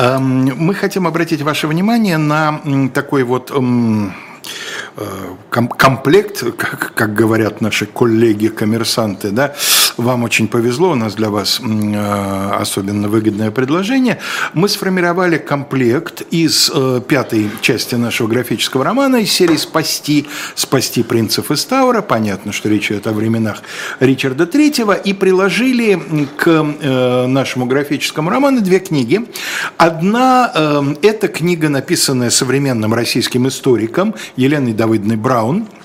[0.00, 2.60] Мы хотим обратить ваше внимание на
[2.94, 9.54] такой вот э, комплект, как говорят наши коллеги-коммерсанты, да,
[9.96, 14.18] вам очень повезло, у нас для вас э, особенно выгодное предложение.
[14.54, 21.50] Мы сформировали комплект из э, пятой части нашего графического романа из серии «Спасти», «Спасти принцев
[21.50, 22.02] из Таура».
[22.02, 23.62] Понятно, что речь идет о временах
[24.00, 24.92] Ричарда Третьего.
[24.92, 26.00] И приложили
[26.36, 29.26] к э, нашему графическому роману две книги.
[29.76, 30.52] Одна–
[31.02, 35.66] это книга, написанная современным российским историком Еленой Давыдной Браун–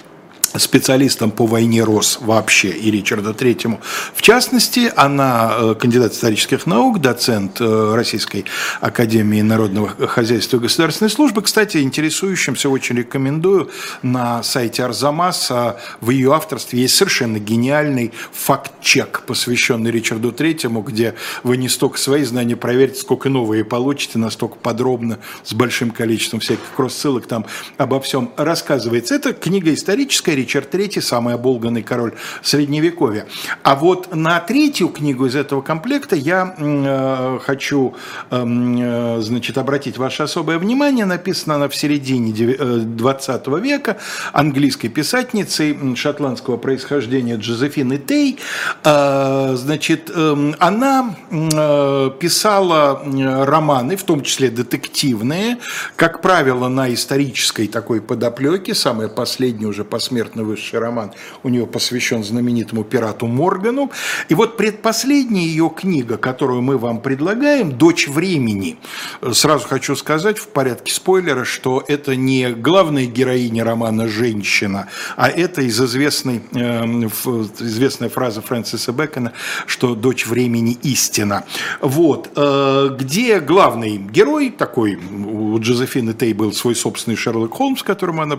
[0.60, 3.82] специалистом по войне Рос вообще и Ричарда Третьему.
[4.14, 8.46] В частности, она э, кандидат исторических наук, доцент э, Российской
[8.82, 11.42] Академии Народного Хозяйства и Государственной Службы.
[11.42, 13.70] Кстати, интересующимся очень рекомендую
[14.02, 21.58] на сайте Арзамаса в ее авторстве есть совершенно гениальный факт-чек, посвященный Ричарду Третьему, где вы
[21.58, 27.28] не столько свои знания проверите, сколько новые получите, настолько подробно, с большим количеством всяких кросс-ссылок
[27.28, 27.46] там
[27.78, 29.16] обо всем рассказывается.
[29.16, 33.26] Это книга историческая, Ричард III, самый оболганный король Средневековья.
[33.64, 37.96] А вот на третью книгу из этого комплекта я э, хочу
[38.30, 41.06] эм, э, значит, обратить ваше особое внимание.
[41.06, 43.98] Написана она в середине 20 э, века
[44.34, 48.38] английской писательницей шотландского происхождения Джозефины Тей.
[48.84, 53.02] Э, значит, э, она э, писала
[53.46, 55.58] романы, в том числе детективные,
[55.96, 58.76] как правило, на исторической такой подоплеке.
[58.76, 61.12] Самое последнее уже посмертно абсолютно высший роман
[61.44, 63.92] у нее посвящен знаменитому пирату Моргану.
[64.30, 68.78] И вот предпоследняя ее книга, которую мы вам предлагаем, «Дочь времени».
[69.34, 75.62] Сразу хочу сказать в порядке спойлера, что это не главная героиня романа «Женщина», а это
[75.62, 76.86] из известной, э,
[77.60, 79.32] известная фраза Фрэнсиса Бэкона,
[79.66, 81.44] что «Дочь времени истина».
[81.82, 82.30] Вот.
[82.36, 88.38] Э, где главный герой такой, у Джозефины Тей был свой собственный Шерлок Холмс, которым она,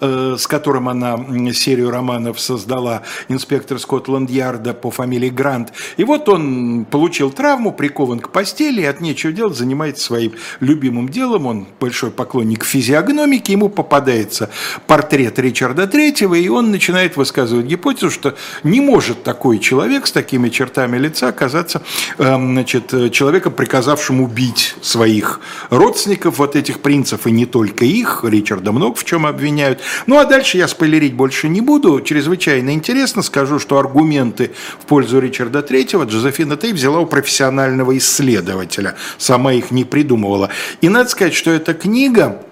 [0.00, 1.16] э, с которым она
[1.52, 5.72] серию романов создала инспектор Скотланд-Ярда по фамилии Грант.
[5.96, 11.46] И вот он получил травму, прикован к постели, от нечего делать занимается своим любимым делом.
[11.46, 14.50] Он большой поклонник физиогномики, ему попадается
[14.86, 20.48] портрет Ричарда Третьего, и он начинает высказывать гипотезу, что не может такой человек с такими
[20.48, 21.82] чертами лица оказаться
[22.18, 28.72] эм, значит, человеком, приказавшим убить своих родственников, вот этих принцев, и не только их, Ричарда
[28.72, 29.80] много в чем обвиняют.
[30.06, 32.00] Ну а дальше я спойлерить больше не буду.
[32.00, 33.22] Чрезвычайно интересно.
[33.22, 34.50] Скажу, что аргументы
[34.80, 38.96] в пользу Ричарда Третьего Джозефина Тей взяла у профессионального исследователя.
[39.18, 40.50] Сама их не придумывала.
[40.82, 42.42] И надо сказать, что эта книга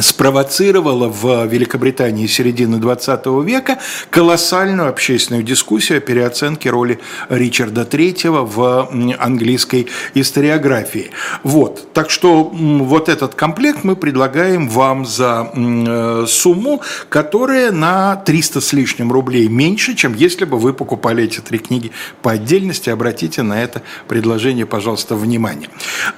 [0.00, 3.78] спровоцировала в Великобритании середины 20 века
[4.10, 11.10] колоссальную общественную дискуссию о переоценке роли Ричарда III в английской историографии.
[11.42, 11.92] Вот.
[11.92, 18.72] Так что вот этот комплект мы предлагаем вам за э, сумму, которая на 300 с
[18.72, 22.90] лишним рублей меньше, чем если бы вы покупали эти три книги по отдельности.
[22.90, 25.68] Обратите на это предложение, пожалуйста, внимание.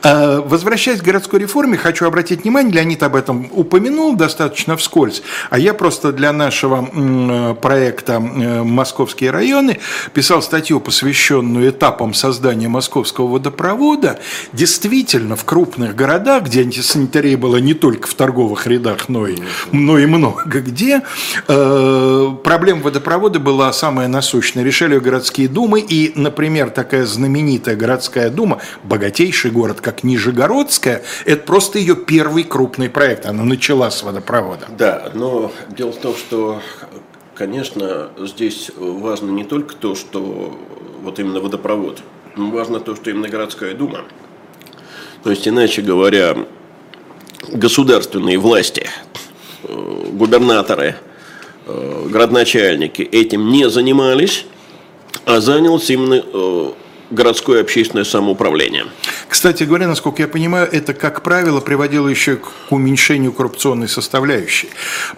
[0.03, 5.59] Э, возвращаясь к городской реформе, хочу обратить внимание, Леонид об этом упомянул достаточно вскользь, а
[5.59, 9.79] я просто для нашего проекта «Московские районы»
[10.13, 14.21] писал статью, посвященную этапам создания московского водопровода.
[14.53, 19.39] Действительно, в крупных городах, где антисанитария была не только в торговых рядах, но и,
[19.73, 21.03] но и много где,
[21.49, 24.63] э, проблема водопровода была самая насущная.
[24.63, 31.79] Решали городские думы, и, например, такая знаменитая городская дума, богатейший город, как Нижегородская, это просто
[31.79, 33.27] ее первый крупный проект.
[33.27, 34.67] Она начала с водопровода.
[34.77, 36.61] Да, но дело в том, что
[37.35, 40.57] Конечно, здесь важно не только то, что
[41.03, 42.01] вот именно водопровод,
[42.37, 44.03] но важно то, что именно городская дума.
[45.25, 46.47] То есть, иначе говоря,
[47.53, 48.87] государственные власти,
[49.65, 50.95] э, губернаторы,
[51.67, 54.47] э, градоначальники этим не занимались,
[55.25, 56.73] а занялся именно э,
[57.11, 58.85] городское общественное самоуправление.
[59.29, 64.69] Кстати говоря, насколько я понимаю, это, как правило, приводило еще к уменьшению коррупционной составляющей.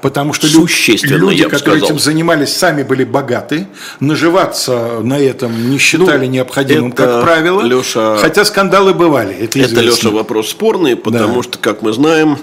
[0.01, 3.67] Потому что люди, которые этим занимались, сами были богаты,
[4.01, 7.63] наживаться на этом не считали ну, необходимым, это, как правило.
[7.63, 9.35] Леша, хотя скандалы бывали.
[9.35, 11.43] Это, это Леша, вопрос спорный, потому да.
[11.43, 12.39] что, как мы знаем,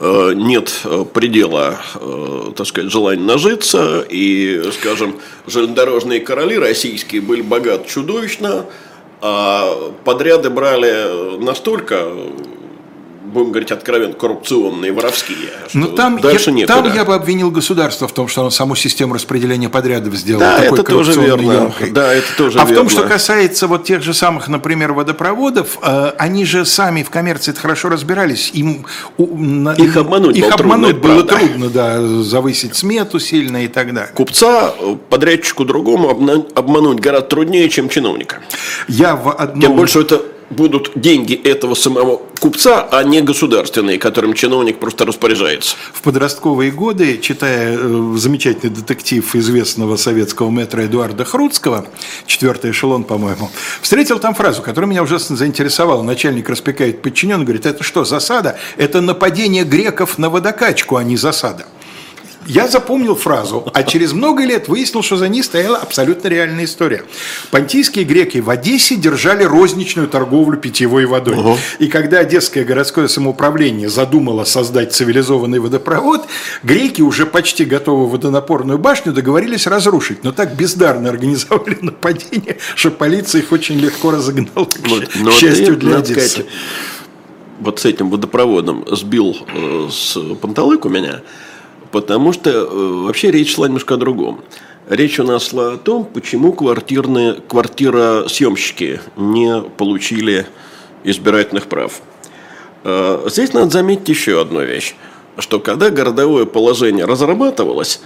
[0.00, 7.42] э, нет э, предела, э, так сказать, желания нажиться, и, скажем, железнодорожные короли российские были
[7.42, 8.66] богаты чудовищно,
[9.22, 12.08] а подряды брали настолько
[13.32, 15.50] будем говорить откровенно, коррупционные, воровские.
[15.74, 16.82] Но ну, там дальше я, некуда.
[16.82, 20.60] Там я бы обвинил государство в том, что оно саму систему распределения подрядов сделало да,
[20.60, 21.52] такой это тоже верно.
[21.52, 21.90] Емкой.
[21.90, 22.74] Да, это тоже а верно.
[22.74, 27.10] в том, что касается вот тех же самых, например, водопроводов, э, они же сами в
[27.10, 28.50] коммерции хорошо разбирались.
[28.52, 28.86] Им,
[29.18, 31.46] их обмануть, их обмануть было правда.
[31.46, 34.12] трудно, да, завысить смету сильно и так далее.
[34.14, 38.40] Купца э, подрядчику другому обмануть гораздо труднее, чем чиновника.
[38.88, 39.60] Я в одном...
[39.60, 45.76] Тем больше это будут деньги этого самого купца, а не государственные, которым чиновник просто распоряжается.
[45.92, 51.86] В подростковые годы, читая э, замечательный детектив известного советского метра Эдуарда Хруцкого,
[52.26, 56.02] четвертый эшелон, по-моему, встретил там фразу, которая меня ужасно заинтересовала.
[56.02, 58.58] Начальник распекает подчиненный, говорит, это что, засада?
[58.76, 61.66] Это нападение греков на водокачку, а не засада.
[62.46, 67.04] Я запомнил фразу, а через много лет выяснил, что за ней стояла абсолютно реальная история.
[67.50, 71.36] Понтийские греки в Одессе держали розничную торговлю питьевой водой.
[71.36, 71.58] Угу.
[71.78, 76.26] И когда Одесское городское самоуправление задумало создать цивилизованный водопровод,
[76.62, 80.24] греки, уже почти готовы водонапорную башню, договорились разрушить.
[80.24, 85.98] Но так бездарно организовали нападение, что полиция их очень легко разогнала, вот, к счастью для
[85.98, 86.28] Одессы.
[86.28, 86.46] Сказать,
[87.60, 91.20] вот с этим водопроводом сбил э, с панталык у меня–
[91.92, 92.64] Потому что э,
[93.04, 94.40] вообще речь шла немножко о другом.
[94.88, 100.46] Речь у нас шла о том, почему квартирные, квартиросъемщики не получили
[101.04, 102.00] избирательных прав.
[102.84, 104.94] Э, здесь надо заметить еще одну вещь,
[105.38, 108.00] что когда городовое положение разрабатывалось,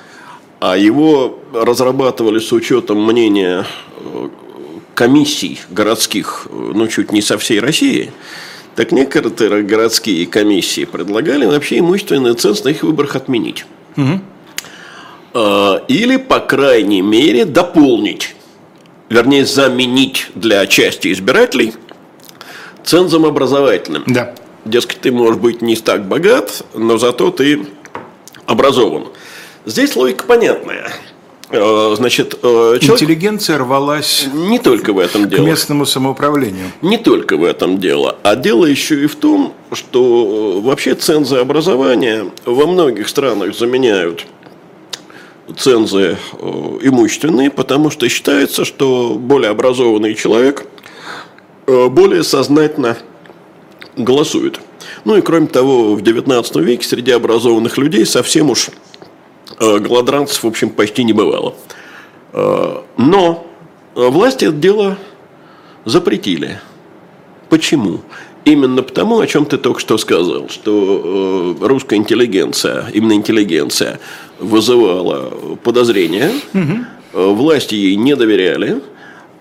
[0.58, 3.64] а его разрабатывали с учетом мнения
[4.00, 4.28] э,
[4.94, 8.10] комиссий городских, ну, чуть не со всей России,
[8.74, 13.64] так некоторые городские комиссии предлагали вообще имущественный ценз на их выборах отменить.
[13.96, 14.20] Угу.
[15.88, 18.34] Или, по крайней мере, дополнить,
[19.08, 21.74] вернее, заменить для части избирателей
[22.84, 24.04] цензом образовательным.
[24.06, 24.34] Да.
[24.64, 27.66] Дескать, ты можешь быть не так богат, но зато ты
[28.46, 29.08] образован.
[29.64, 30.90] Здесь логика понятная.
[31.50, 33.02] Э, значит, э, человек...
[33.02, 35.42] Интеллигенция рвалась не только в этом дело.
[35.42, 36.72] к местному самоуправлению.
[36.82, 38.16] Не только в этом дело.
[38.22, 44.26] А дело еще и в том, что э, вообще цензы образования во многих странах заменяют
[45.56, 46.18] цензы
[46.82, 50.66] имущественные, потому что считается, что более образованный человек
[51.68, 52.96] более сознательно
[53.96, 54.58] голосует.
[55.04, 58.70] Ну и кроме того, в XIX веке среди образованных людей совсем уж
[59.58, 61.54] голодранцев, в общем, почти не бывало.
[62.32, 63.46] Э, но
[63.94, 64.98] власти это дело
[65.84, 66.60] запретили.
[67.48, 68.00] Почему?
[68.44, 73.98] Именно потому, о чем ты только что сказал, что э, русская интеллигенция, именно интеллигенция,
[74.38, 77.34] вызывала подозрения, угу.
[77.34, 78.82] власти ей не доверяли,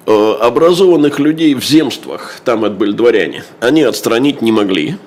[0.06, 4.98] образованных людей в земствах, там это были дворяне, они отстранить не могли,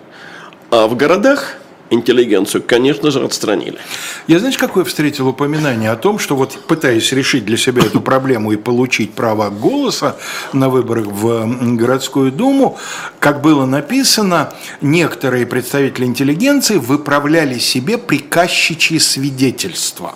[0.70, 1.56] а в городах
[1.90, 3.78] интеллигенцию, конечно же, отстранили.
[4.26, 8.52] Я, знаешь, какое встретил упоминание о том, что вот пытаясь решить для себя эту проблему
[8.52, 10.16] и получить право голоса
[10.52, 12.78] на выборах в городскую думу,
[13.20, 20.14] как было написано, некоторые представители интеллигенции выправляли себе приказчичьи свидетельства.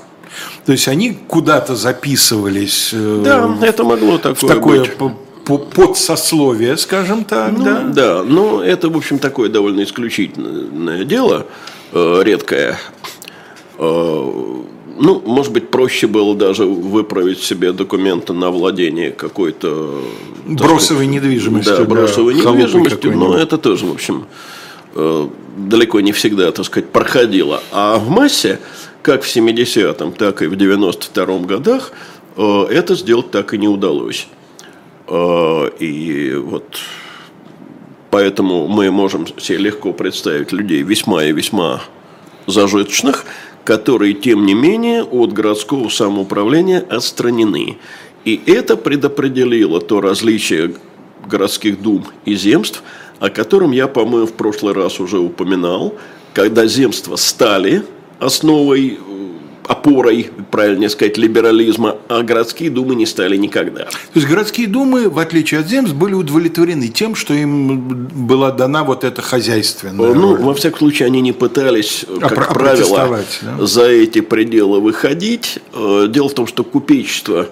[0.65, 2.91] То есть они куда-то записывались.
[2.93, 5.13] Э, да, это могло такое, в такое быть
[5.45, 7.83] подсословие, скажем так, ну, да?
[7.83, 11.47] Да, но это, в общем, такое довольно исключительное дело.
[11.93, 12.79] редкая.
[13.79, 20.03] Ну, может быть, проще было даже выправить себе документы на владение какой-то...
[20.47, 21.79] Бросовой недвижимостью.
[21.79, 24.27] Да, бросовой недвижимостью, но это тоже, в общем,
[25.57, 27.63] далеко не всегда, так сказать, проходило.
[27.73, 28.61] А в массе,
[29.03, 31.93] как в 70-м, так и в 92-м годах,
[32.37, 34.29] это сделать так и не удалось.
[35.13, 36.79] И вот
[38.13, 41.81] Поэтому мы можем себе легко представить людей весьма и весьма
[42.47, 43.25] зажиточных,
[43.65, 47.79] которые, тем не менее, от городского самоуправления отстранены.
[48.27, 50.75] И это предопределило то различие
[51.27, 52.83] городских дум и земств,
[53.19, 55.95] о котором я, по-моему, в прошлый раз уже упоминал,
[56.35, 57.83] когда земства стали
[58.19, 58.99] основой
[59.67, 63.85] опорой, правильнее сказать, либерализма, а городские думы не стали никогда.
[63.85, 67.79] То есть городские думы, в отличие от земств, были удовлетворены тем, что им
[68.27, 70.43] была дана вот эта хозяйственная Ну, роль.
[70.43, 73.65] во всяком случае, они не пытались, как а правило, да?
[73.67, 75.59] за эти пределы выходить.
[75.75, 77.49] Э, дело в том, что купечество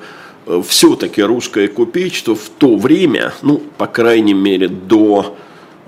[0.47, 5.37] э, все-таки русское купечество в то время, ну, по крайней мере, до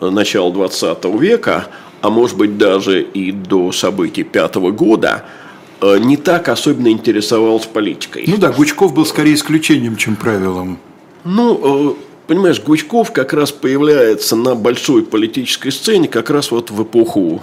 [0.01, 1.67] начала 20 века,
[2.01, 5.52] а может быть даже и до событий пятого года– Э,
[5.83, 8.25] не так особенно интересовался политикой.
[8.27, 10.79] Ну да, Гучков был скорее исключением, чем правилом.
[11.25, 11.95] Ну, э,
[12.27, 17.43] понимаешь, Гучков как раз появляется на большой политической сцене как раз вот в эпоху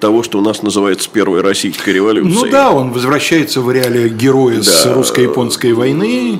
[0.00, 2.34] того, что у нас называется Первой Российской революцией.
[2.34, 4.62] Ну да, он возвращается в реалии героя да.
[4.62, 6.38] с русско-японской войны.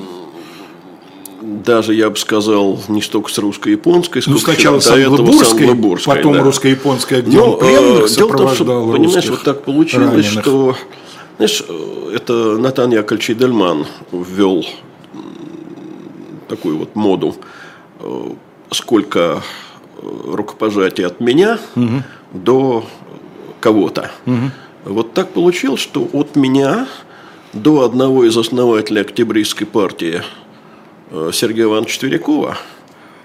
[1.41, 5.67] Даже, я бы сказал, не столько с русско-японской, ну, сколько ну, сначала с англобурской,
[6.05, 6.43] потом да.
[6.43, 10.43] русско-японская, где Но, он пленных э, дело в том, что, понимаешь, вот так получилось, раненых.
[10.43, 10.75] что
[11.37, 11.63] знаешь,
[12.13, 14.65] это Натан Яковлевич Дельман ввел
[16.47, 17.35] такую вот моду,
[18.71, 19.41] сколько
[20.01, 22.03] рукопожатий от меня угу.
[22.33, 22.85] до
[23.59, 24.11] кого-то.
[24.25, 24.51] Угу.
[24.85, 26.87] Вот так получилось, что от меня
[27.53, 30.21] до одного из основателей Октябристской партии
[31.09, 32.57] э, Сергея Ивановича Тверякова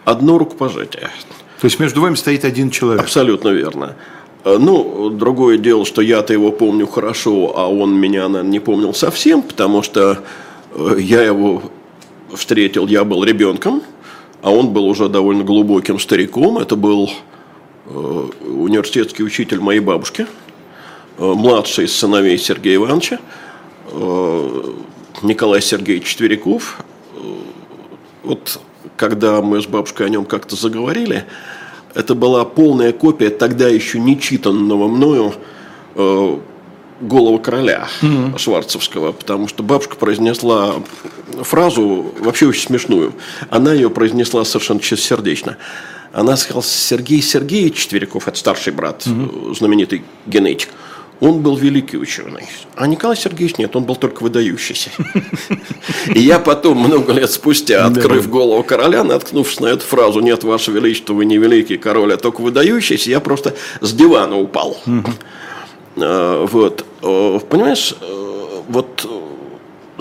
[0.05, 1.11] одно рукопожатие.
[1.61, 3.03] То есть между вами стоит один человек?
[3.03, 3.97] Абсолютно верно.
[4.45, 8.95] Э, ну, другое дело, что я-то его помню хорошо, а он меня, наверное, не помнил
[8.95, 10.21] совсем, потому что
[10.75, 11.63] э, я его
[12.35, 13.83] встретил, я был ребенком,
[14.43, 16.59] а он был уже довольно глубоким стариком.
[16.59, 17.11] Это был
[17.87, 20.27] э, университетский учитель моей бабушки,
[21.19, 23.19] младший из сыновей Сергея Ивановича,
[25.23, 26.79] Николай Сергеевич Тверяков.
[28.23, 28.59] Вот
[28.97, 31.27] когда мы с бабушкой о нем как-то заговорили,
[31.95, 35.35] это была полная копия тогда еще не читанного мною
[35.95, 36.39] э,
[37.01, 38.39] «Голого короля» mm-hmm.
[38.39, 40.75] Шварцевского, потому что бабушка произнесла
[41.43, 43.15] фразу вообще очень смешную.
[43.49, 45.57] Она ее произнесла совершенно чистосердечно.
[46.13, 49.55] Она сказала, Сергей Сергеевич Четверяков, это старший брат, mm-hmm.
[49.55, 50.69] знаменитый генетик,
[51.21, 52.45] он был великий ученый.
[52.75, 54.91] А Николай Сергеевич нет, он был только выдающийся.
[56.15, 60.73] И я потом, много лет спустя, открыв голову короля, наткнувшись на эту фразу «Нет, Ваше
[60.73, 64.79] Величество, вы не великий король, а только выдающийся», я просто с дивана упал.
[65.97, 66.87] А, вот.
[67.49, 67.95] Понимаешь,
[68.69, 69.07] вот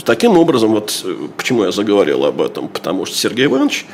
[0.05, 1.05] таким образом, вот
[1.35, 3.85] почему я заговорил об этом, потому что Сергей Иванович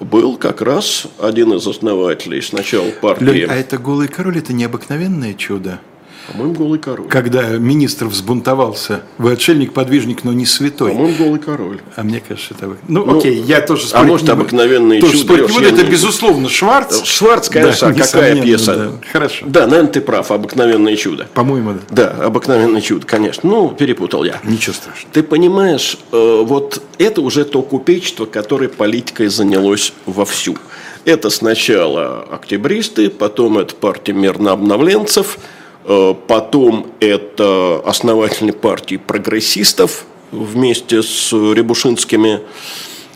[0.00, 3.24] был как раз один из основателей сначала партии.
[3.24, 5.80] Лёнь, а это голый король, это необыкновенное чудо.
[6.28, 7.08] По-моему, голый король.
[7.08, 10.92] Когда министр взбунтовался, вы отшельник-подвижник, но не святой.
[10.92, 11.80] По-моему, голый король.
[11.96, 12.76] А мне кажется, это вы.
[12.88, 15.48] Ну, ну окей, я тоже спорить А может, не обыкновенные тоже чудо.
[15.48, 17.02] Спорить это, безусловно, Шварц.
[17.04, 18.76] Шварц, конечно, да, а какая пьеса.
[18.76, 19.08] Да.
[19.10, 19.46] Хорошо.
[19.48, 21.26] Да, наверное, ты прав, обыкновенное чудо.
[21.34, 22.14] По-моему, да.
[22.16, 23.48] Да, обыкновенное чудо, конечно.
[23.48, 24.40] Ну, перепутал я.
[24.44, 25.12] Ничего страшного.
[25.12, 30.56] Ты понимаешь, э, вот это уже то купечество, которое политикой занялось вовсю.
[31.04, 35.52] Это сначала октябристы, потом это партия мирнообновленцев– Э,
[35.84, 42.40] потом это основательные партии прогрессистов вместе с Рябушинскими.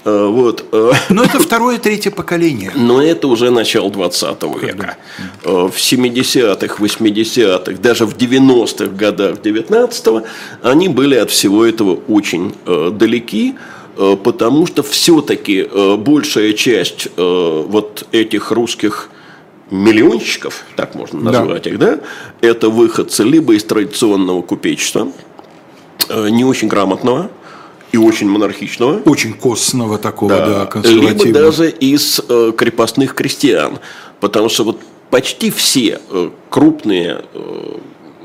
[0.04, 0.64] Э, вот.
[0.70, 0.92] Э.
[1.08, 2.70] Но это второе, третье поколение.
[2.76, 4.96] Но это уже начало 20 века.
[5.42, 10.22] В 70-х, 80-х, даже в 90-х годах 19-го
[10.62, 13.56] они были от всего этого очень далеки,
[13.96, 19.10] потому что все-таки большая часть вот этих русских
[19.70, 21.70] миллионщиков, так можно назвать да.
[21.70, 22.00] их, да,
[22.40, 25.08] это выходцы либо из традиционного купечества,
[26.08, 27.30] э, не очень грамотного
[27.92, 29.00] и очень монархичного.
[29.04, 31.24] Очень костного такого, да, да консервативного.
[31.24, 33.78] Либо даже из э, крепостных крестьян.
[34.20, 37.24] Потому что вот почти все э, крупные,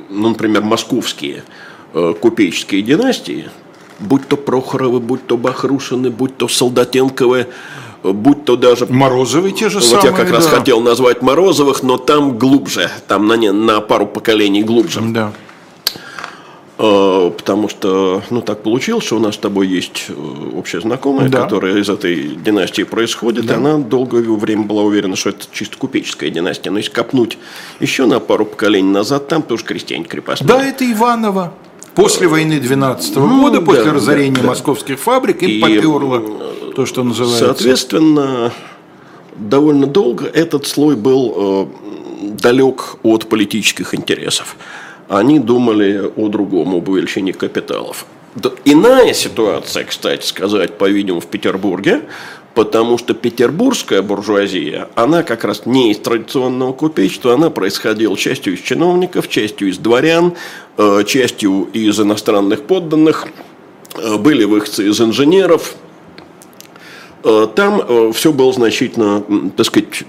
[0.10, 1.44] ну, например, московские
[2.22, 3.50] купеческие династии,
[4.00, 7.48] будь то Прохоровы, будь то Бахрушины, будь то Солдатенковы,
[8.04, 8.86] будь то даже...
[8.88, 10.58] Морозовы те же вот самые, я как раз да.
[10.58, 15.02] хотел назвать Морозовых, но там глубже, там на, не, на пару поколений глубже.
[15.02, 15.32] Да.
[16.82, 20.14] Э, Потому что, ну, так получилось, что у нас с тобой есть э,
[20.56, 21.44] общая знакомая, Да.
[21.44, 23.50] которая из этой династии происходит.
[23.50, 26.72] И она долгое время была уверена, что это чисто купеческая династия.
[26.72, 27.38] Но если копнуть
[27.80, 30.48] еще на пару поколений назад, там тоже крестьяне крепостные.
[30.48, 31.54] Да, это Иваново.
[31.94, 34.48] После войны 12 Ну, года, после да, разорения да, да.
[34.48, 36.24] московских фабрик, им И, поперло
[36.82, 37.46] то, что называется.
[37.46, 38.52] Соответственно,
[39.36, 44.56] довольно долго этот слой был э, далек от политических интересов.
[45.08, 48.06] Они думали о другом, об увеличении капиталов.
[48.66, 52.02] Иная ситуация, кстати сказать, по-видимому, в Петербурге,
[52.56, 58.62] потому что петербургская буржуазия, она как раз не из традиционного купечества, она происходила частью из
[58.62, 60.34] чиновников, частью из дворян,
[60.78, 63.28] э, частью из иностранных подданных,
[63.96, 65.76] э, были выходцы из инженеров,
[67.56, 69.24] там все было значительно,
[69.56, 70.04] так сказать,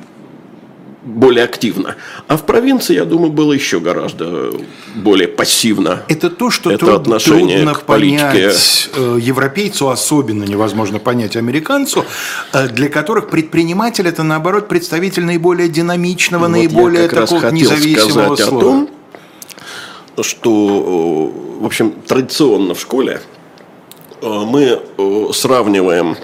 [1.04, 1.96] более активно.
[2.28, 4.52] А в провинции, я думаю, было еще гораздо
[4.94, 6.04] более пассивно.
[6.08, 8.22] Это то, что Это труд- отношение трудно к политике.
[8.22, 12.04] понять э, европейцу, особенно невозможно понять американцу,
[12.52, 17.50] э, для которых предприниматель это наоборот представитель наиболее динамичного, Вот наиболее я как раз такого
[17.50, 18.58] независимого сказать слоя.
[18.58, 18.90] о том,
[20.20, 23.20] что, э, в общем, традиционно в школе
[24.20, 26.16] э, мы э, сравниваем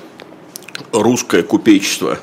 [0.93, 2.19] русское купечество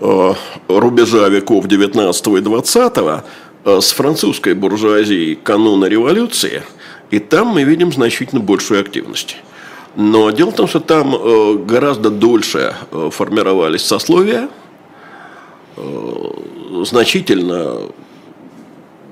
[0.00, 0.34] э,
[0.68, 6.62] рубежа веков 19 и 20 э, с французской буржуазией кануна революции,
[7.10, 9.36] и там мы видим значительно большую активность.
[9.96, 12.74] Но дело в том, что там э, гораздо дольше
[13.10, 14.48] формировались сословия,
[16.84, 17.82] значительно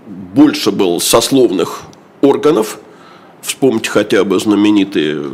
[0.06, 1.82] больше было сословных
[2.20, 2.78] органов.
[3.42, 5.30] Вспомните хотя бы знаменитые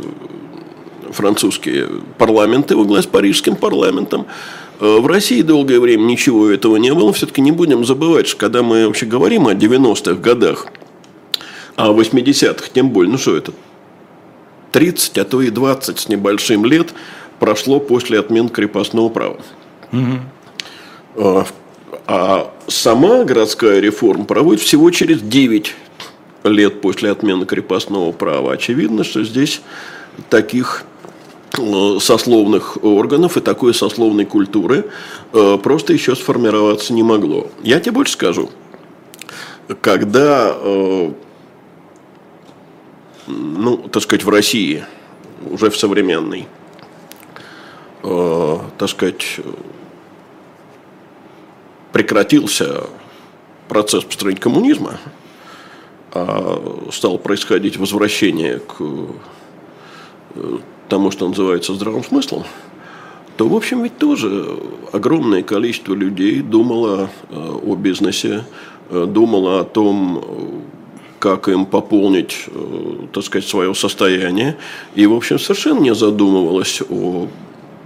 [1.13, 1.87] французские
[2.17, 4.25] парламенты во главе с парижским парламентом.
[4.79, 7.13] Э, В России долгое время ничего этого не было.
[7.13, 10.67] Все-таки не будем забывать, что когда мы вообще говорим о 90-х годах,
[11.75, 13.53] а о 80-х тем более, ну что это,
[14.71, 16.93] 30, а то и 20 с небольшим лет
[17.39, 19.37] прошло после отмены крепостного права.
[21.15, 21.45] А,
[22.07, 25.73] А сама городская реформа проводит всего через 9
[26.43, 28.53] лет после отмены крепостного права.
[28.53, 29.61] Очевидно, что здесь
[30.29, 30.83] таких
[31.53, 34.89] сословных органов и такой сословной культуры
[35.33, 37.47] э, просто еще сформироваться не могло.
[37.61, 38.49] Я тебе больше скажу.
[39.81, 41.11] Когда, э,
[43.27, 44.83] ну, так сказать, в России,
[45.49, 46.47] уже в современной,
[48.01, 49.39] э, так сказать,
[51.91, 52.85] прекратился
[53.69, 54.97] процесс построения коммунизма,
[56.11, 58.81] а стало происходить возвращение к
[60.35, 60.57] э,
[60.93, 62.43] тому, что называется здравым смыслом,
[63.35, 64.59] то, в общем, ведь тоже
[64.91, 68.43] огромное количество людей думало э, о бизнесе,
[68.91, 70.23] э, думало о том,
[71.17, 74.55] как им пополнить, э, так сказать, свое состояние,
[74.93, 77.27] и, в общем, совершенно не задумывалось о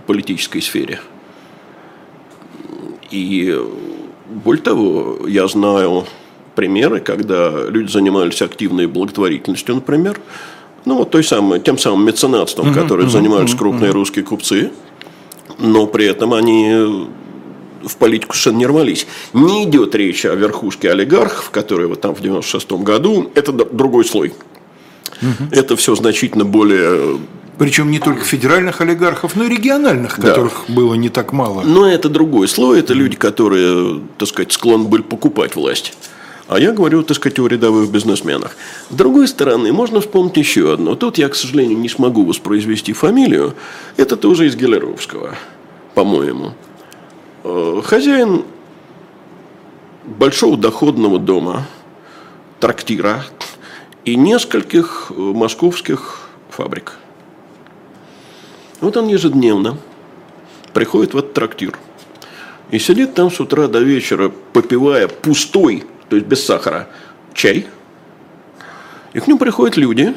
[0.06, 1.00] политической сфере.
[3.10, 3.58] И
[4.44, 6.04] более того, я знаю
[6.56, 10.20] примеры, когда люди занимались активной благотворительностью, например,
[10.88, 14.72] ну вот той самой, тем самым меценатством, которым занимались крупные русские купцы,
[15.60, 17.08] но при этом они
[17.84, 19.08] в политику совершенно не рвались.
[19.34, 24.34] Не идет речь о верхушке олигархов, которые вот там в 96 году, это другой слой.
[25.52, 27.20] Это все значительно более
[27.58, 30.30] Причем не только федеральных олигархов, но и региональных, Да.
[30.30, 31.64] которых было не так мало.
[31.64, 35.94] Но это другой слой, это люди, которые, так сказать, склонны были покупать власть.
[36.48, 38.56] А я говорю, так сказать, о рядовых бизнесменах.
[38.90, 40.96] С другой стороны, можно вспомнить еще одно.
[40.96, 43.54] Тут я, к сожалению, не смогу воспроизвести фамилию.
[43.98, 45.36] Это тоже из Гелеровского,
[45.94, 46.54] по-моему.
[47.44, 48.46] Э, Хозяин
[50.06, 51.68] большого доходного дома,
[52.62, 53.26] трактира
[54.06, 56.94] и нескольких э, московских фабрик.
[58.80, 59.78] Вот он ежедневно
[60.74, 61.78] приходит в этот трактир
[62.72, 66.88] и сидит там с утра до вечера, попивая пустой, то есть без сахара,
[67.34, 67.68] чай.
[69.14, 70.14] И к нему приходят люди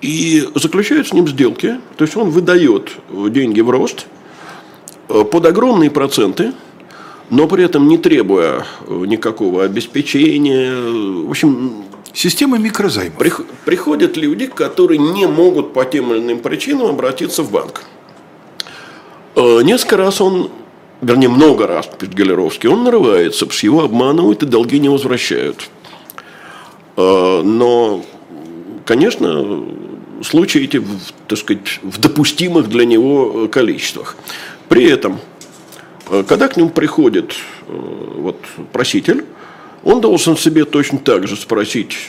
[0.00, 1.80] и заключают с ним сделки.
[1.96, 4.06] То есть он выдает деньги в рост
[5.08, 6.52] э, под огромные проценты,
[7.30, 10.74] но при этом не требуя э, никакого обеспечения.
[11.26, 11.84] В общем,
[12.16, 13.18] Система микрозаймов.
[13.18, 17.82] Прих- приходят люди, которые не могут по тем или иным причинам обратиться в банк.
[19.34, 20.50] Э, Несколько раз он,
[21.00, 25.70] вернее, много раз, пишет Галеровский, он нарывается, потому что его обманывают и долги не возвращают.
[26.96, 28.04] Э, Но,
[28.84, 29.64] конечно,
[30.22, 30.82] случаи эти,
[31.28, 34.16] так сказать, в допустимых для него количествах.
[34.68, 35.20] При этом,
[36.26, 37.34] когда к нему приходит
[37.68, 38.40] вот,
[38.72, 39.24] проситель,
[39.84, 42.08] он должен себе точно так же спросить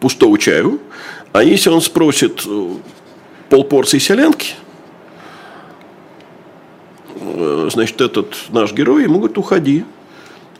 [0.00, 0.80] пустого чаю,
[1.32, 2.44] а если он спросит
[3.48, 4.54] полпорции селянки,
[7.70, 9.84] значит, этот наш герой ему говорит, уходи,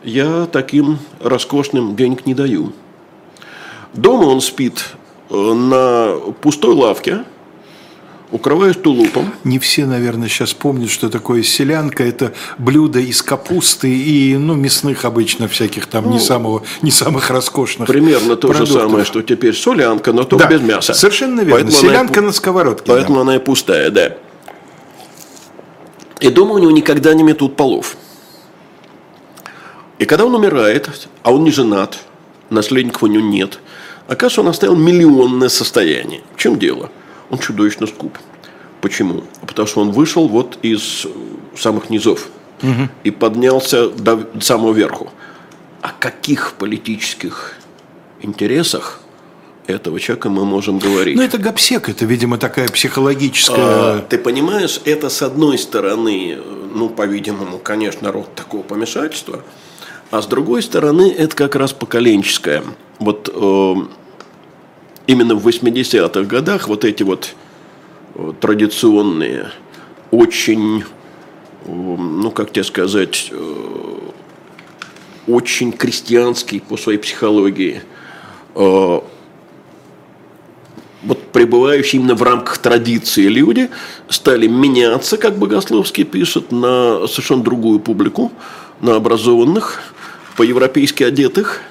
[0.03, 2.73] я таким роскошным денег не даю.
[3.93, 4.85] Дома он спит
[5.29, 7.23] э, на пустой лавке,
[8.31, 9.33] укрываясь тулупом.
[9.43, 12.03] Не все, наверное, сейчас помнят, что такое селянка.
[12.03, 17.29] Это блюдо из капусты и ну, мясных обычно всяких там ну, не, самого, не самых
[17.29, 18.67] роскошных Примерно то продуктов.
[18.67, 20.93] же самое, что теперь солянка, но только да, без мяса.
[20.93, 21.53] Совершенно верно.
[21.53, 22.85] Поэтому селянка она, на сковородке.
[22.87, 23.21] Поэтому да.
[23.21, 24.17] она и пустая, да.
[26.19, 27.95] И дома у него никогда не метут полов.
[29.99, 30.89] И когда он умирает,
[31.23, 31.97] а он не женат,
[32.49, 33.59] наследников у него нет,
[34.07, 36.21] оказывается, он оставил миллионное состояние.
[36.35, 36.91] В чем дело?
[37.29, 38.17] Он чудовищно скуп.
[38.81, 39.23] Почему?
[39.45, 41.07] Потому что он вышел вот из
[41.55, 42.29] самых низов
[42.61, 42.89] угу.
[43.03, 45.09] и поднялся до самого верху.
[45.81, 47.55] О каких политических
[48.21, 48.99] интересах
[49.67, 51.15] этого человека мы можем говорить.
[51.15, 53.57] Ну, это гопсек, это, видимо, такая психологическая...
[53.57, 56.37] А, ты понимаешь, это с одной стороны,
[56.73, 59.43] ну, по-видимому, конечно, род такого помешательства,
[60.09, 62.63] а с другой стороны, это как раз поколенческое.
[62.99, 63.75] Вот э,
[65.05, 67.35] именно в 80-х годах вот эти вот
[68.15, 69.49] э, традиционные,
[70.11, 70.83] очень,
[71.65, 73.97] э, ну, как тебе сказать, э,
[75.27, 77.81] очень крестьянские по своей психологии
[78.55, 78.99] э,
[81.37, 83.69] пребывающие именно в рамках традиции люди
[84.09, 88.31] стали меняться, как Богословский пишет, на совершенно другую публику,
[88.81, 89.79] на образованных,
[90.35, 91.61] по-европейски одетых,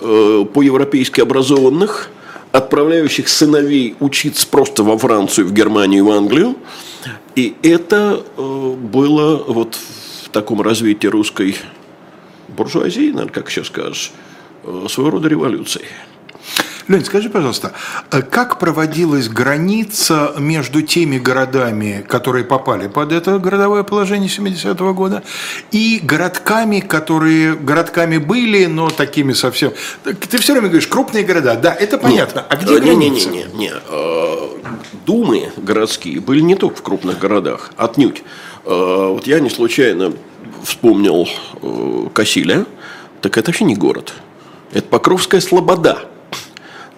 [0.00, 2.10] э, по-европейски образованных,
[2.50, 6.56] отправляющих сыновей учиться просто во Францию, в Германию, в Англию.
[7.36, 9.78] И это э, было вот
[10.24, 11.56] в таком развитии русской
[12.48, 14.10] буржуазии, наверное, как сейчас скажешь,
[14.64, 15.86] э, своего рода революцией.
[16.86, 17.72] Лень, скажи, пожалуйста,
[18.10, 25.22] э, как проводилась граница между теми городами, которые попали под это городовое положение 70-го года,
[25.70, 29.72] и городками, которые городками были, но такими совсем...
[30.04, 32.40] Ты все время говоришь, крупные города, да, это понятно.
[32.40, 33.30] Нет, а где граница?
[33.30, 33.72] Не, не, не, не.
[33.88, 34.48] Э,
[35.06, 38.22] думы городские были не только в крупных городах, отнюдь.
[38.66, 40.12] Э, вот я не случайно
[40.62, 41.26] вспомнил
[42.12, 42.66] Кассиля,
[43.22, 44.12] так это вообще не город.
[44.72, 46.08] Это Покровская Слобода–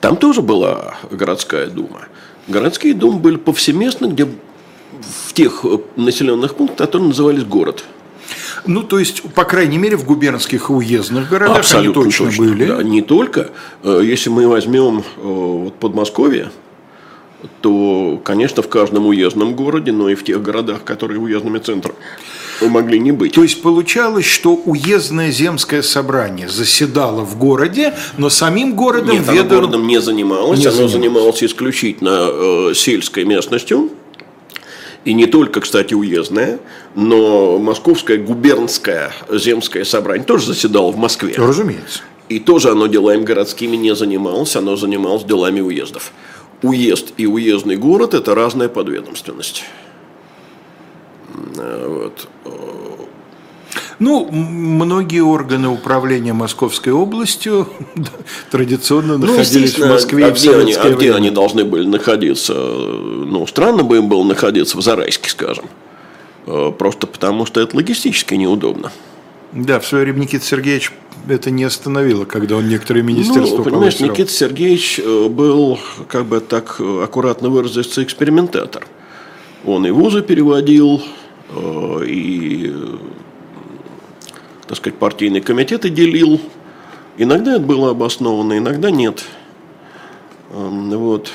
[0.00, 2.08] там тоже была городская дума.
[2.48, 7.84] Городские думы были повсеместно, где в тех э, населенных пунктах, которые назывались город.
[8.66, 12.44] Ну, то есть, по крайней мере, в губернских и уездных городах Абсолютно они точно, точно
[12.44, 12.66] были.
[12.66, 13.50] Да, не только.
[13.82, 16.50] Э, если мы возьмем э, вот, Подмосковье,
[17.60, 21.96] то, конечно, в каждом уездном городе, но и в тех городах, которые уездными центрами
[22.60, 23.32] могли не быть.
[23.32, 29.48] То есть получалось, что уездное земское собрание заседало в городе, но самим городом Нет, ведом...
[29.48, 33.90] городом не занималось, не оно занималось, занималось исключительно э, сельской местностью.
[35.04, 36.58] И не только, кстати, уездное,
[36.96, 41.34] но Московское губернское земское собрание тоже заседало в Москве.
[41.36, 42.00] Разумеется.
[42.28, 46.10] И тоже оно делами городскими не занималось, оно занималось делами уездов.
[46.62, 49.64] Уезд и уездный город– это разная подведомственность.
[51.28, 52.28] Вот.
[53.98, 57.68] Ну, многие органы управления Московской областью
[58.50, 60.26] традиционно ну, находились в Москве.
[60.26, 62.52] А, где, они, а где они должны были находиться?
[62.54, 65.64] Ну, странно бы им было находиться в Зарайске, скажем.
[66.46, 68.92] Э, просто потому, что это логистически неудобно.
[69.52, 70.92] Да, в свое время Никита Сергеевич
[71.28, 76.40] это не остановило, когда он некоторые министерства Ну, понимаешь, Никита Сергеевич э, был, как бы
[76.40, 78.86] так э, аккуратно выразиться, экспериментатор.
[79.66, 81.02] Он и вузы переводил,
[82.04, 82.72] и
[84.68, 86.40] так сказать, партийные комитеты делил.
[87.18, 89.24] Иногда это было обосновано, иногда нет.
[90.50, 91.30] Эм, вот.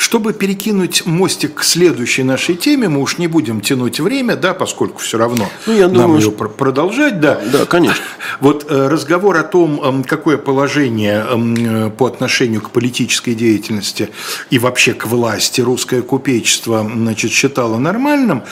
[0.00, 5.00] Чтобы перекинуть мостик к следующей нашей теме, мы уж не будем тянуть время, да, поскольку
[5.00, 6.48] все равно ну, я нам думаю, ее что...
[6.48, 7.38] продолжать, да.
[7.52, 8.02] Да, конечно.
[8.40, 14.08] Вот э, разговор о том, эм, какое положение эм, э, по отношению к политической деятельности
[14.48, 18.44] и вообще к власти русское купечество значит, считало нормальным,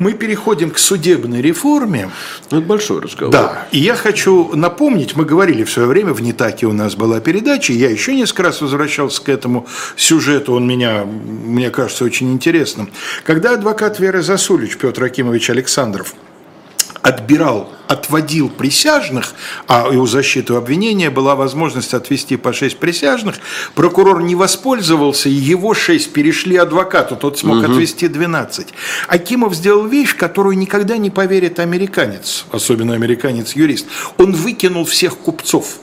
[0.00, 2.10] мы переходим к судебной реформе.
[2.50, 3.32] Ну, это большой разговор.
[3.32, 3.68] Да.
[3.70, 7.72] И я хочу напомнить, мы говорили в свое время, в Нетаке у нас была передача,
[7.72, 12.90] я еще несколько раз возвращался к этому сюжету, он меня, мне кажется, очень интересным.
[13.24, 16.14] Когда адвокат Веры Засулич Петр Акимович Александров
[17.02, 19.34] отбирал, отводил присяжных,
[19.66, 23.36] а у защиты обвинения была возможность отвести по шесть присяжных,
[23.74, 27.72] прокурор не воспользовался, и его шесть перешли адвокату, тот смог угу.
[27.72, 28.68] отвести 12.
[29.08, 33.86] Акимов сделал вещь, которую никогда не поверит американец, особенно американец-юрист.
[34.18, 35.78] Он выкинул всех купцов.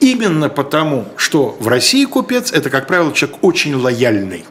[0.00, 4.44] Именно потому, что в России купец– это, как правило, человек очень лояльный.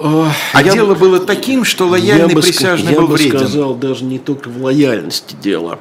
[0.00, 3.34] А я дело бы, было таким, что лояльный я присяжный бы, был вреден.
[3.34, 5.78] Я бы сказал, даже не только в лояльности дело.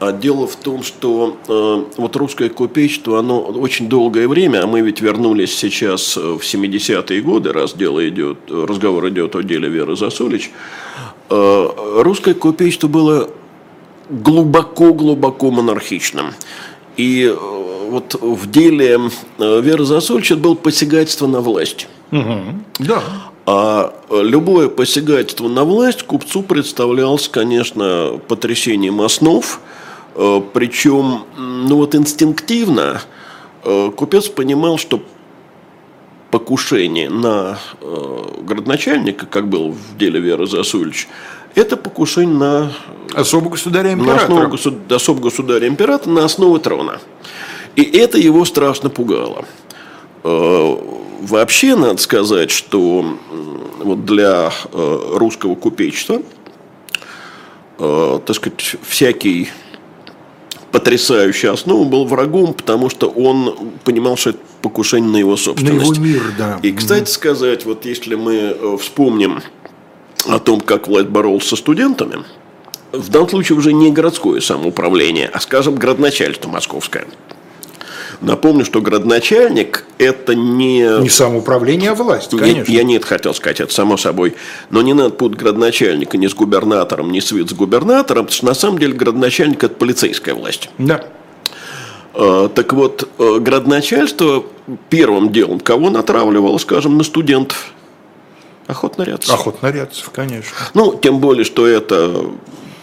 [0.00, 4.80] А дело в том, что э, вот русское купечество, оно очень долгое время, а мы
[4.80, 10.50] ведь вернулись сейчас в 70-е годы, раз дело идет, разговор идет о деле Веры Засулич,
[11.30, 11.68] э,
[12.02, 13.30] русское купечество было
[14.10, 16.32] глубоко-глубоко монархичным.
[16.96, 17.36] И э,
[17.88, 19.00] вот в деле
[19.38, 21.86] э, Веры Засулич это было посягательство на власть.
[22.10, 22.42] Угу.
[22.80, 23.02] Да.
[23.46, 29.60] А любое посягательство на власть купцу представлялось, конечно, потрясением основ,
[30.14, 33.02] э, причем, ну вот инстинктивно
[33.64, 35.02] э, купец понимал, что
[36.30, 41.06] покушение на э, городначальника, как был в деле Веры Засульевич,
[41.54, 42.72] это покушение на
[43.14, 44.48] особого государя-императора.
[44.48, 46.98] На основу особого государя-императора на основу трона.
[47.76, 49.44] И это его страшно пугало.
[50.24, 53.16] Вообще, надо сказать, что
[53.78, 56.22] вот для э, русского купечества,
[57.78, 59.50] э, так сказать, всякий
[60.72, 63.54] потрясающий основу был врагом, потому что он
[63.84, 65.90] понимал, что это покушение на его собственность.
[65.90, 66.58] На его мир, да.
[66.62, 69.42] И, кстати сказать, вот если мы э, вспомним
[70.26, 72.24] о том, как власть боролась со студентами,
[72.92, 77.06] в данном случае уже не городское самоуправление, а, скажем, градоначальство московское–
[78.20, 81.00] Напомню, что градоначальник– это не…
[81.00, 82.72] Не самоуправление, а власть, конечно.
[82.72, 84.34] Я, я не это хотел сказать, это само собой.
[84.70, 88.78] Но не надо путать градоначальника ни с губернатором, ни с вице-губернатором, потому что на самом
[88.78, 90.70] деле градоначальник– это полицейская власть.
[90.78, 91.04] Да.
[92.14, 94.44] А, так вот, э, градоначальство
[94.88, 97.72] первым делом кого натравливало, скажем, на студентов?
[98.66, 99.34] Охотнорядцев.
[99.34, 100.56] Охотнорядцев, конечно.
[100.72, 102.30] Ну, тем более, что это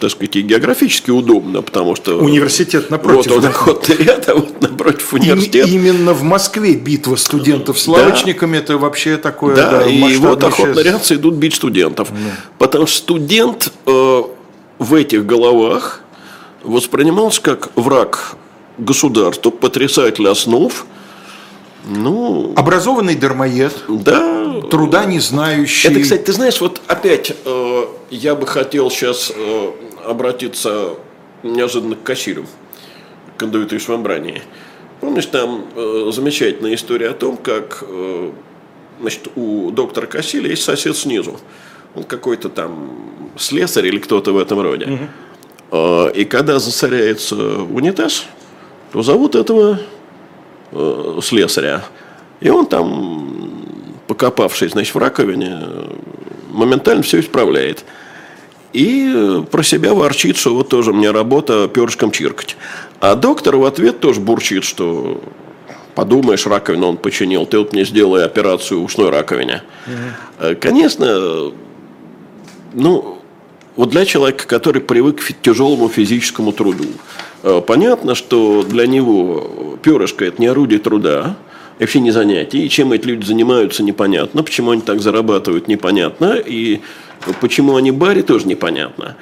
[0.02, 2.18] так сказать, и географически удобно, потому что...
[2.18, 3.30] Университет напротив.
[3.30, 5.66] Вот он охотный ряд, а вот напротив университет.
[5.66, 8.58] И, именно в Москве битва студентов с лавочниками, да.
[8.58, 9.56] это вообще такое...
[9.56, 12.08] Да, да и вот охотные рядцы идут бить студентов.
[12.10, 12.18] Да.
[12.58, 14.22] Потому что студент э,
[14.78, 16.00] в этих головах
[16.62, 18.36] воспринимался как враг
[18.78, 20.86] государства, потрясатель основ,
[21.84, 25.88] ну, Образованный дармоед, да, труда не знающий.
[25.88, 29.70] Это, кстати, ты знаешь, вот опять э, я бы хотел сейчас э,
[30.06, 30.90] обратиться
[31.42, 32.46] неожиданно к Кассирю,
[33.36, 34.42] кондуиту из Швамбрании.
[35.02, 38.30] Помнишь, там э, замечательная история о том, как э,
[39.00, 41.40] значит, у доктора Кассиля есть сосед снизу.
[41.96, 42.88] Он какой-то там
[43.36, 44.86] слесарь или кто-то в этом роде.
[44.86, 44.98] Угу.
[45.72, 48.26] Э, и когда засоряется унитаз,
[48.92, 49.80] то зовут этого
[50.70, 51.82] э, слесаря.
[52.38, 53.66] И он там,
[54.06, 55.62] покопавшись значит, в раковине,
[56.52, 57.84] моментально все исправляет.
[58.72, 62.56] И про себя ворчит, что вот тоже мне работа перышком чиркать.
[63.02, 65.20] А доктор в ответ тоже бурчит, что
[65.96, 69.64] подумаешь, раковину он починил, ты вот мне сделай операцию в ушной раковине.
[69.88, 70.56] Угу.
[70.60, 71.52] Конечно,
[72.74, 73.18] ну,
[73.74, 76.84] вот для человека, который привык к тяжелому физическому труду,
[77.42, 81.34] э, понятно, что для него перышко– это не орудие труда,
[81.80, 82.64] вообще не занятие.
[82.64, 84.44] И чем эти люди занимаются, непонятно.
[84.44, 86.34] Почему они так зарабатывают, непонятно.
[86.34, 86.82] И
[87.40, 89.16] почему они баре, тоже непонятно.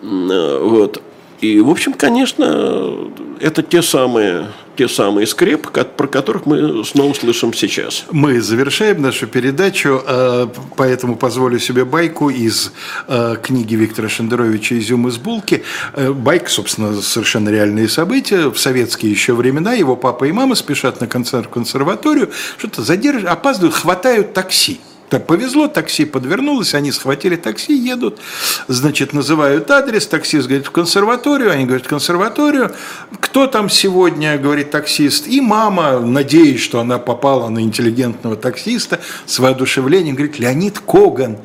[0.00, 1.02] Вот.
[1.40, 3.10] И, в общем, конечно,
[3.40, 8.04] это те самые, те самые скреп, про которых мы снова слышим сейчас.
[8.10, 12.72] Мы завершаем нашу передачу, э, поэтому позволю себе байку из
[13.06, 15.62] э, книги Виктора Шендеровича «Изюм из булки».
[15.94, 18.50] Э, байк, собственно, совершенно реальные события.
[18.50, 23.30] В советские еще времена его папа и мама спешат на концерт в консерваторию, что-то задерживают,
[23.30, 24.80] опаздывают, хватают такси.
[25.08, 28.18] Так повезло, такси подвернулось, они схватили такси, едут,
[28.66, 32.72] значит, называют адрес, таксист говорит, в консерваторию, они говорят, в консерваторию.
[33.20, 39.38] Кто там сегодня, говорит таксист, и мама, надеясь, что она попала на интеллигентного таксиста, с
[39.38, 41.38] воодушевлением, говорит, Леонид Коган,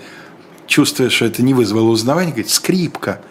[0.68, 3.22] чувствуя, что это не вызвало узнавания, говорит, скрипка.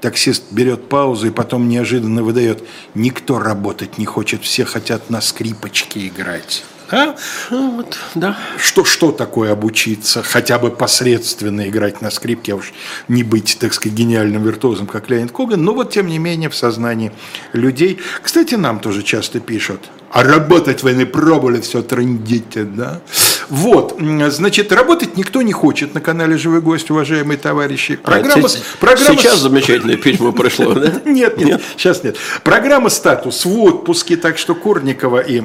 [0.00, 2.64] Таксист берет паузу и потом неожиданно выдает,
[2.96, 6.64] никто работать не хочет, все хотят на скрипочке играть.
[6.92, 7.16] А?
[7.50, 8.38] Ну, вот, да.
[8.58, 10.22] Что, что такое обучиться?
[10.22, 12.72] Хотя бы посредственно играть на скрипке, а уж
[13.08, 15.64] не быть, так сказать, гениальным виртуозом, как Леонид Коган.
[15.64, 17.10] Но вот, тем не менее, в сознании
[17.54, 17.98] людей...
[18.20, 19.80] Кстати, нам тоже часто пишут.
[20.10, 23.00] А работать вы не пробовали, все трындите, да?
[23.48, 27.96] Вот, значит, работать никто не хочет на канале «Живой гость», уважаемые товарищи.
[27.96, 29.16] Программа, а, программа...
[29.16, 30.92] Сейчас замечательное письмо пришло, да?
[31.06, 32.16] Нет, нет, сейчас нет.
[32.44, 35.42] Программа «Статус» в отпуске, так что Корникова и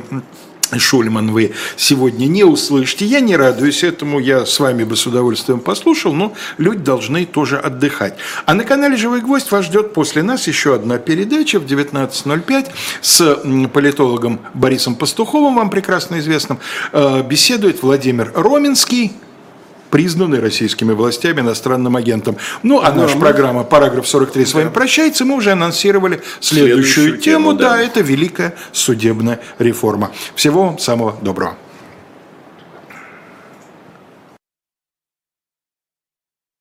[0.75, 3.05] Шульман вы сегодня не услышите.
[3.05, 7.57] Я не радуюсь этому, я с вами бы с удовольствием послушал, но люди должны тоже
[7.57, 8.15] отдыхать.
[8.45, 12.67] А на канале «Живой гвоздь» вас ждет после нас еще одна передача в 19.05
[13.01, 16.59] с политологом Борисом Пастуховым, вам прекрасно известным.
[16.91, 19.13] Э, беседует Владимир Роменский,
[19.89, 22.37] признанный российскими властями иностранным агентом.
[22.63, 25.25] Ну, а наша программа «Параграф 43» с вами прощается.
[25.25, 27.51] Мы уже анонсировали следующую, следующую тему.
[27.51, 27.69] тему да.
[27.69, 30.11] да, это великая судебная реформа.
[30.35, 31.55] Всего вам самого доброго.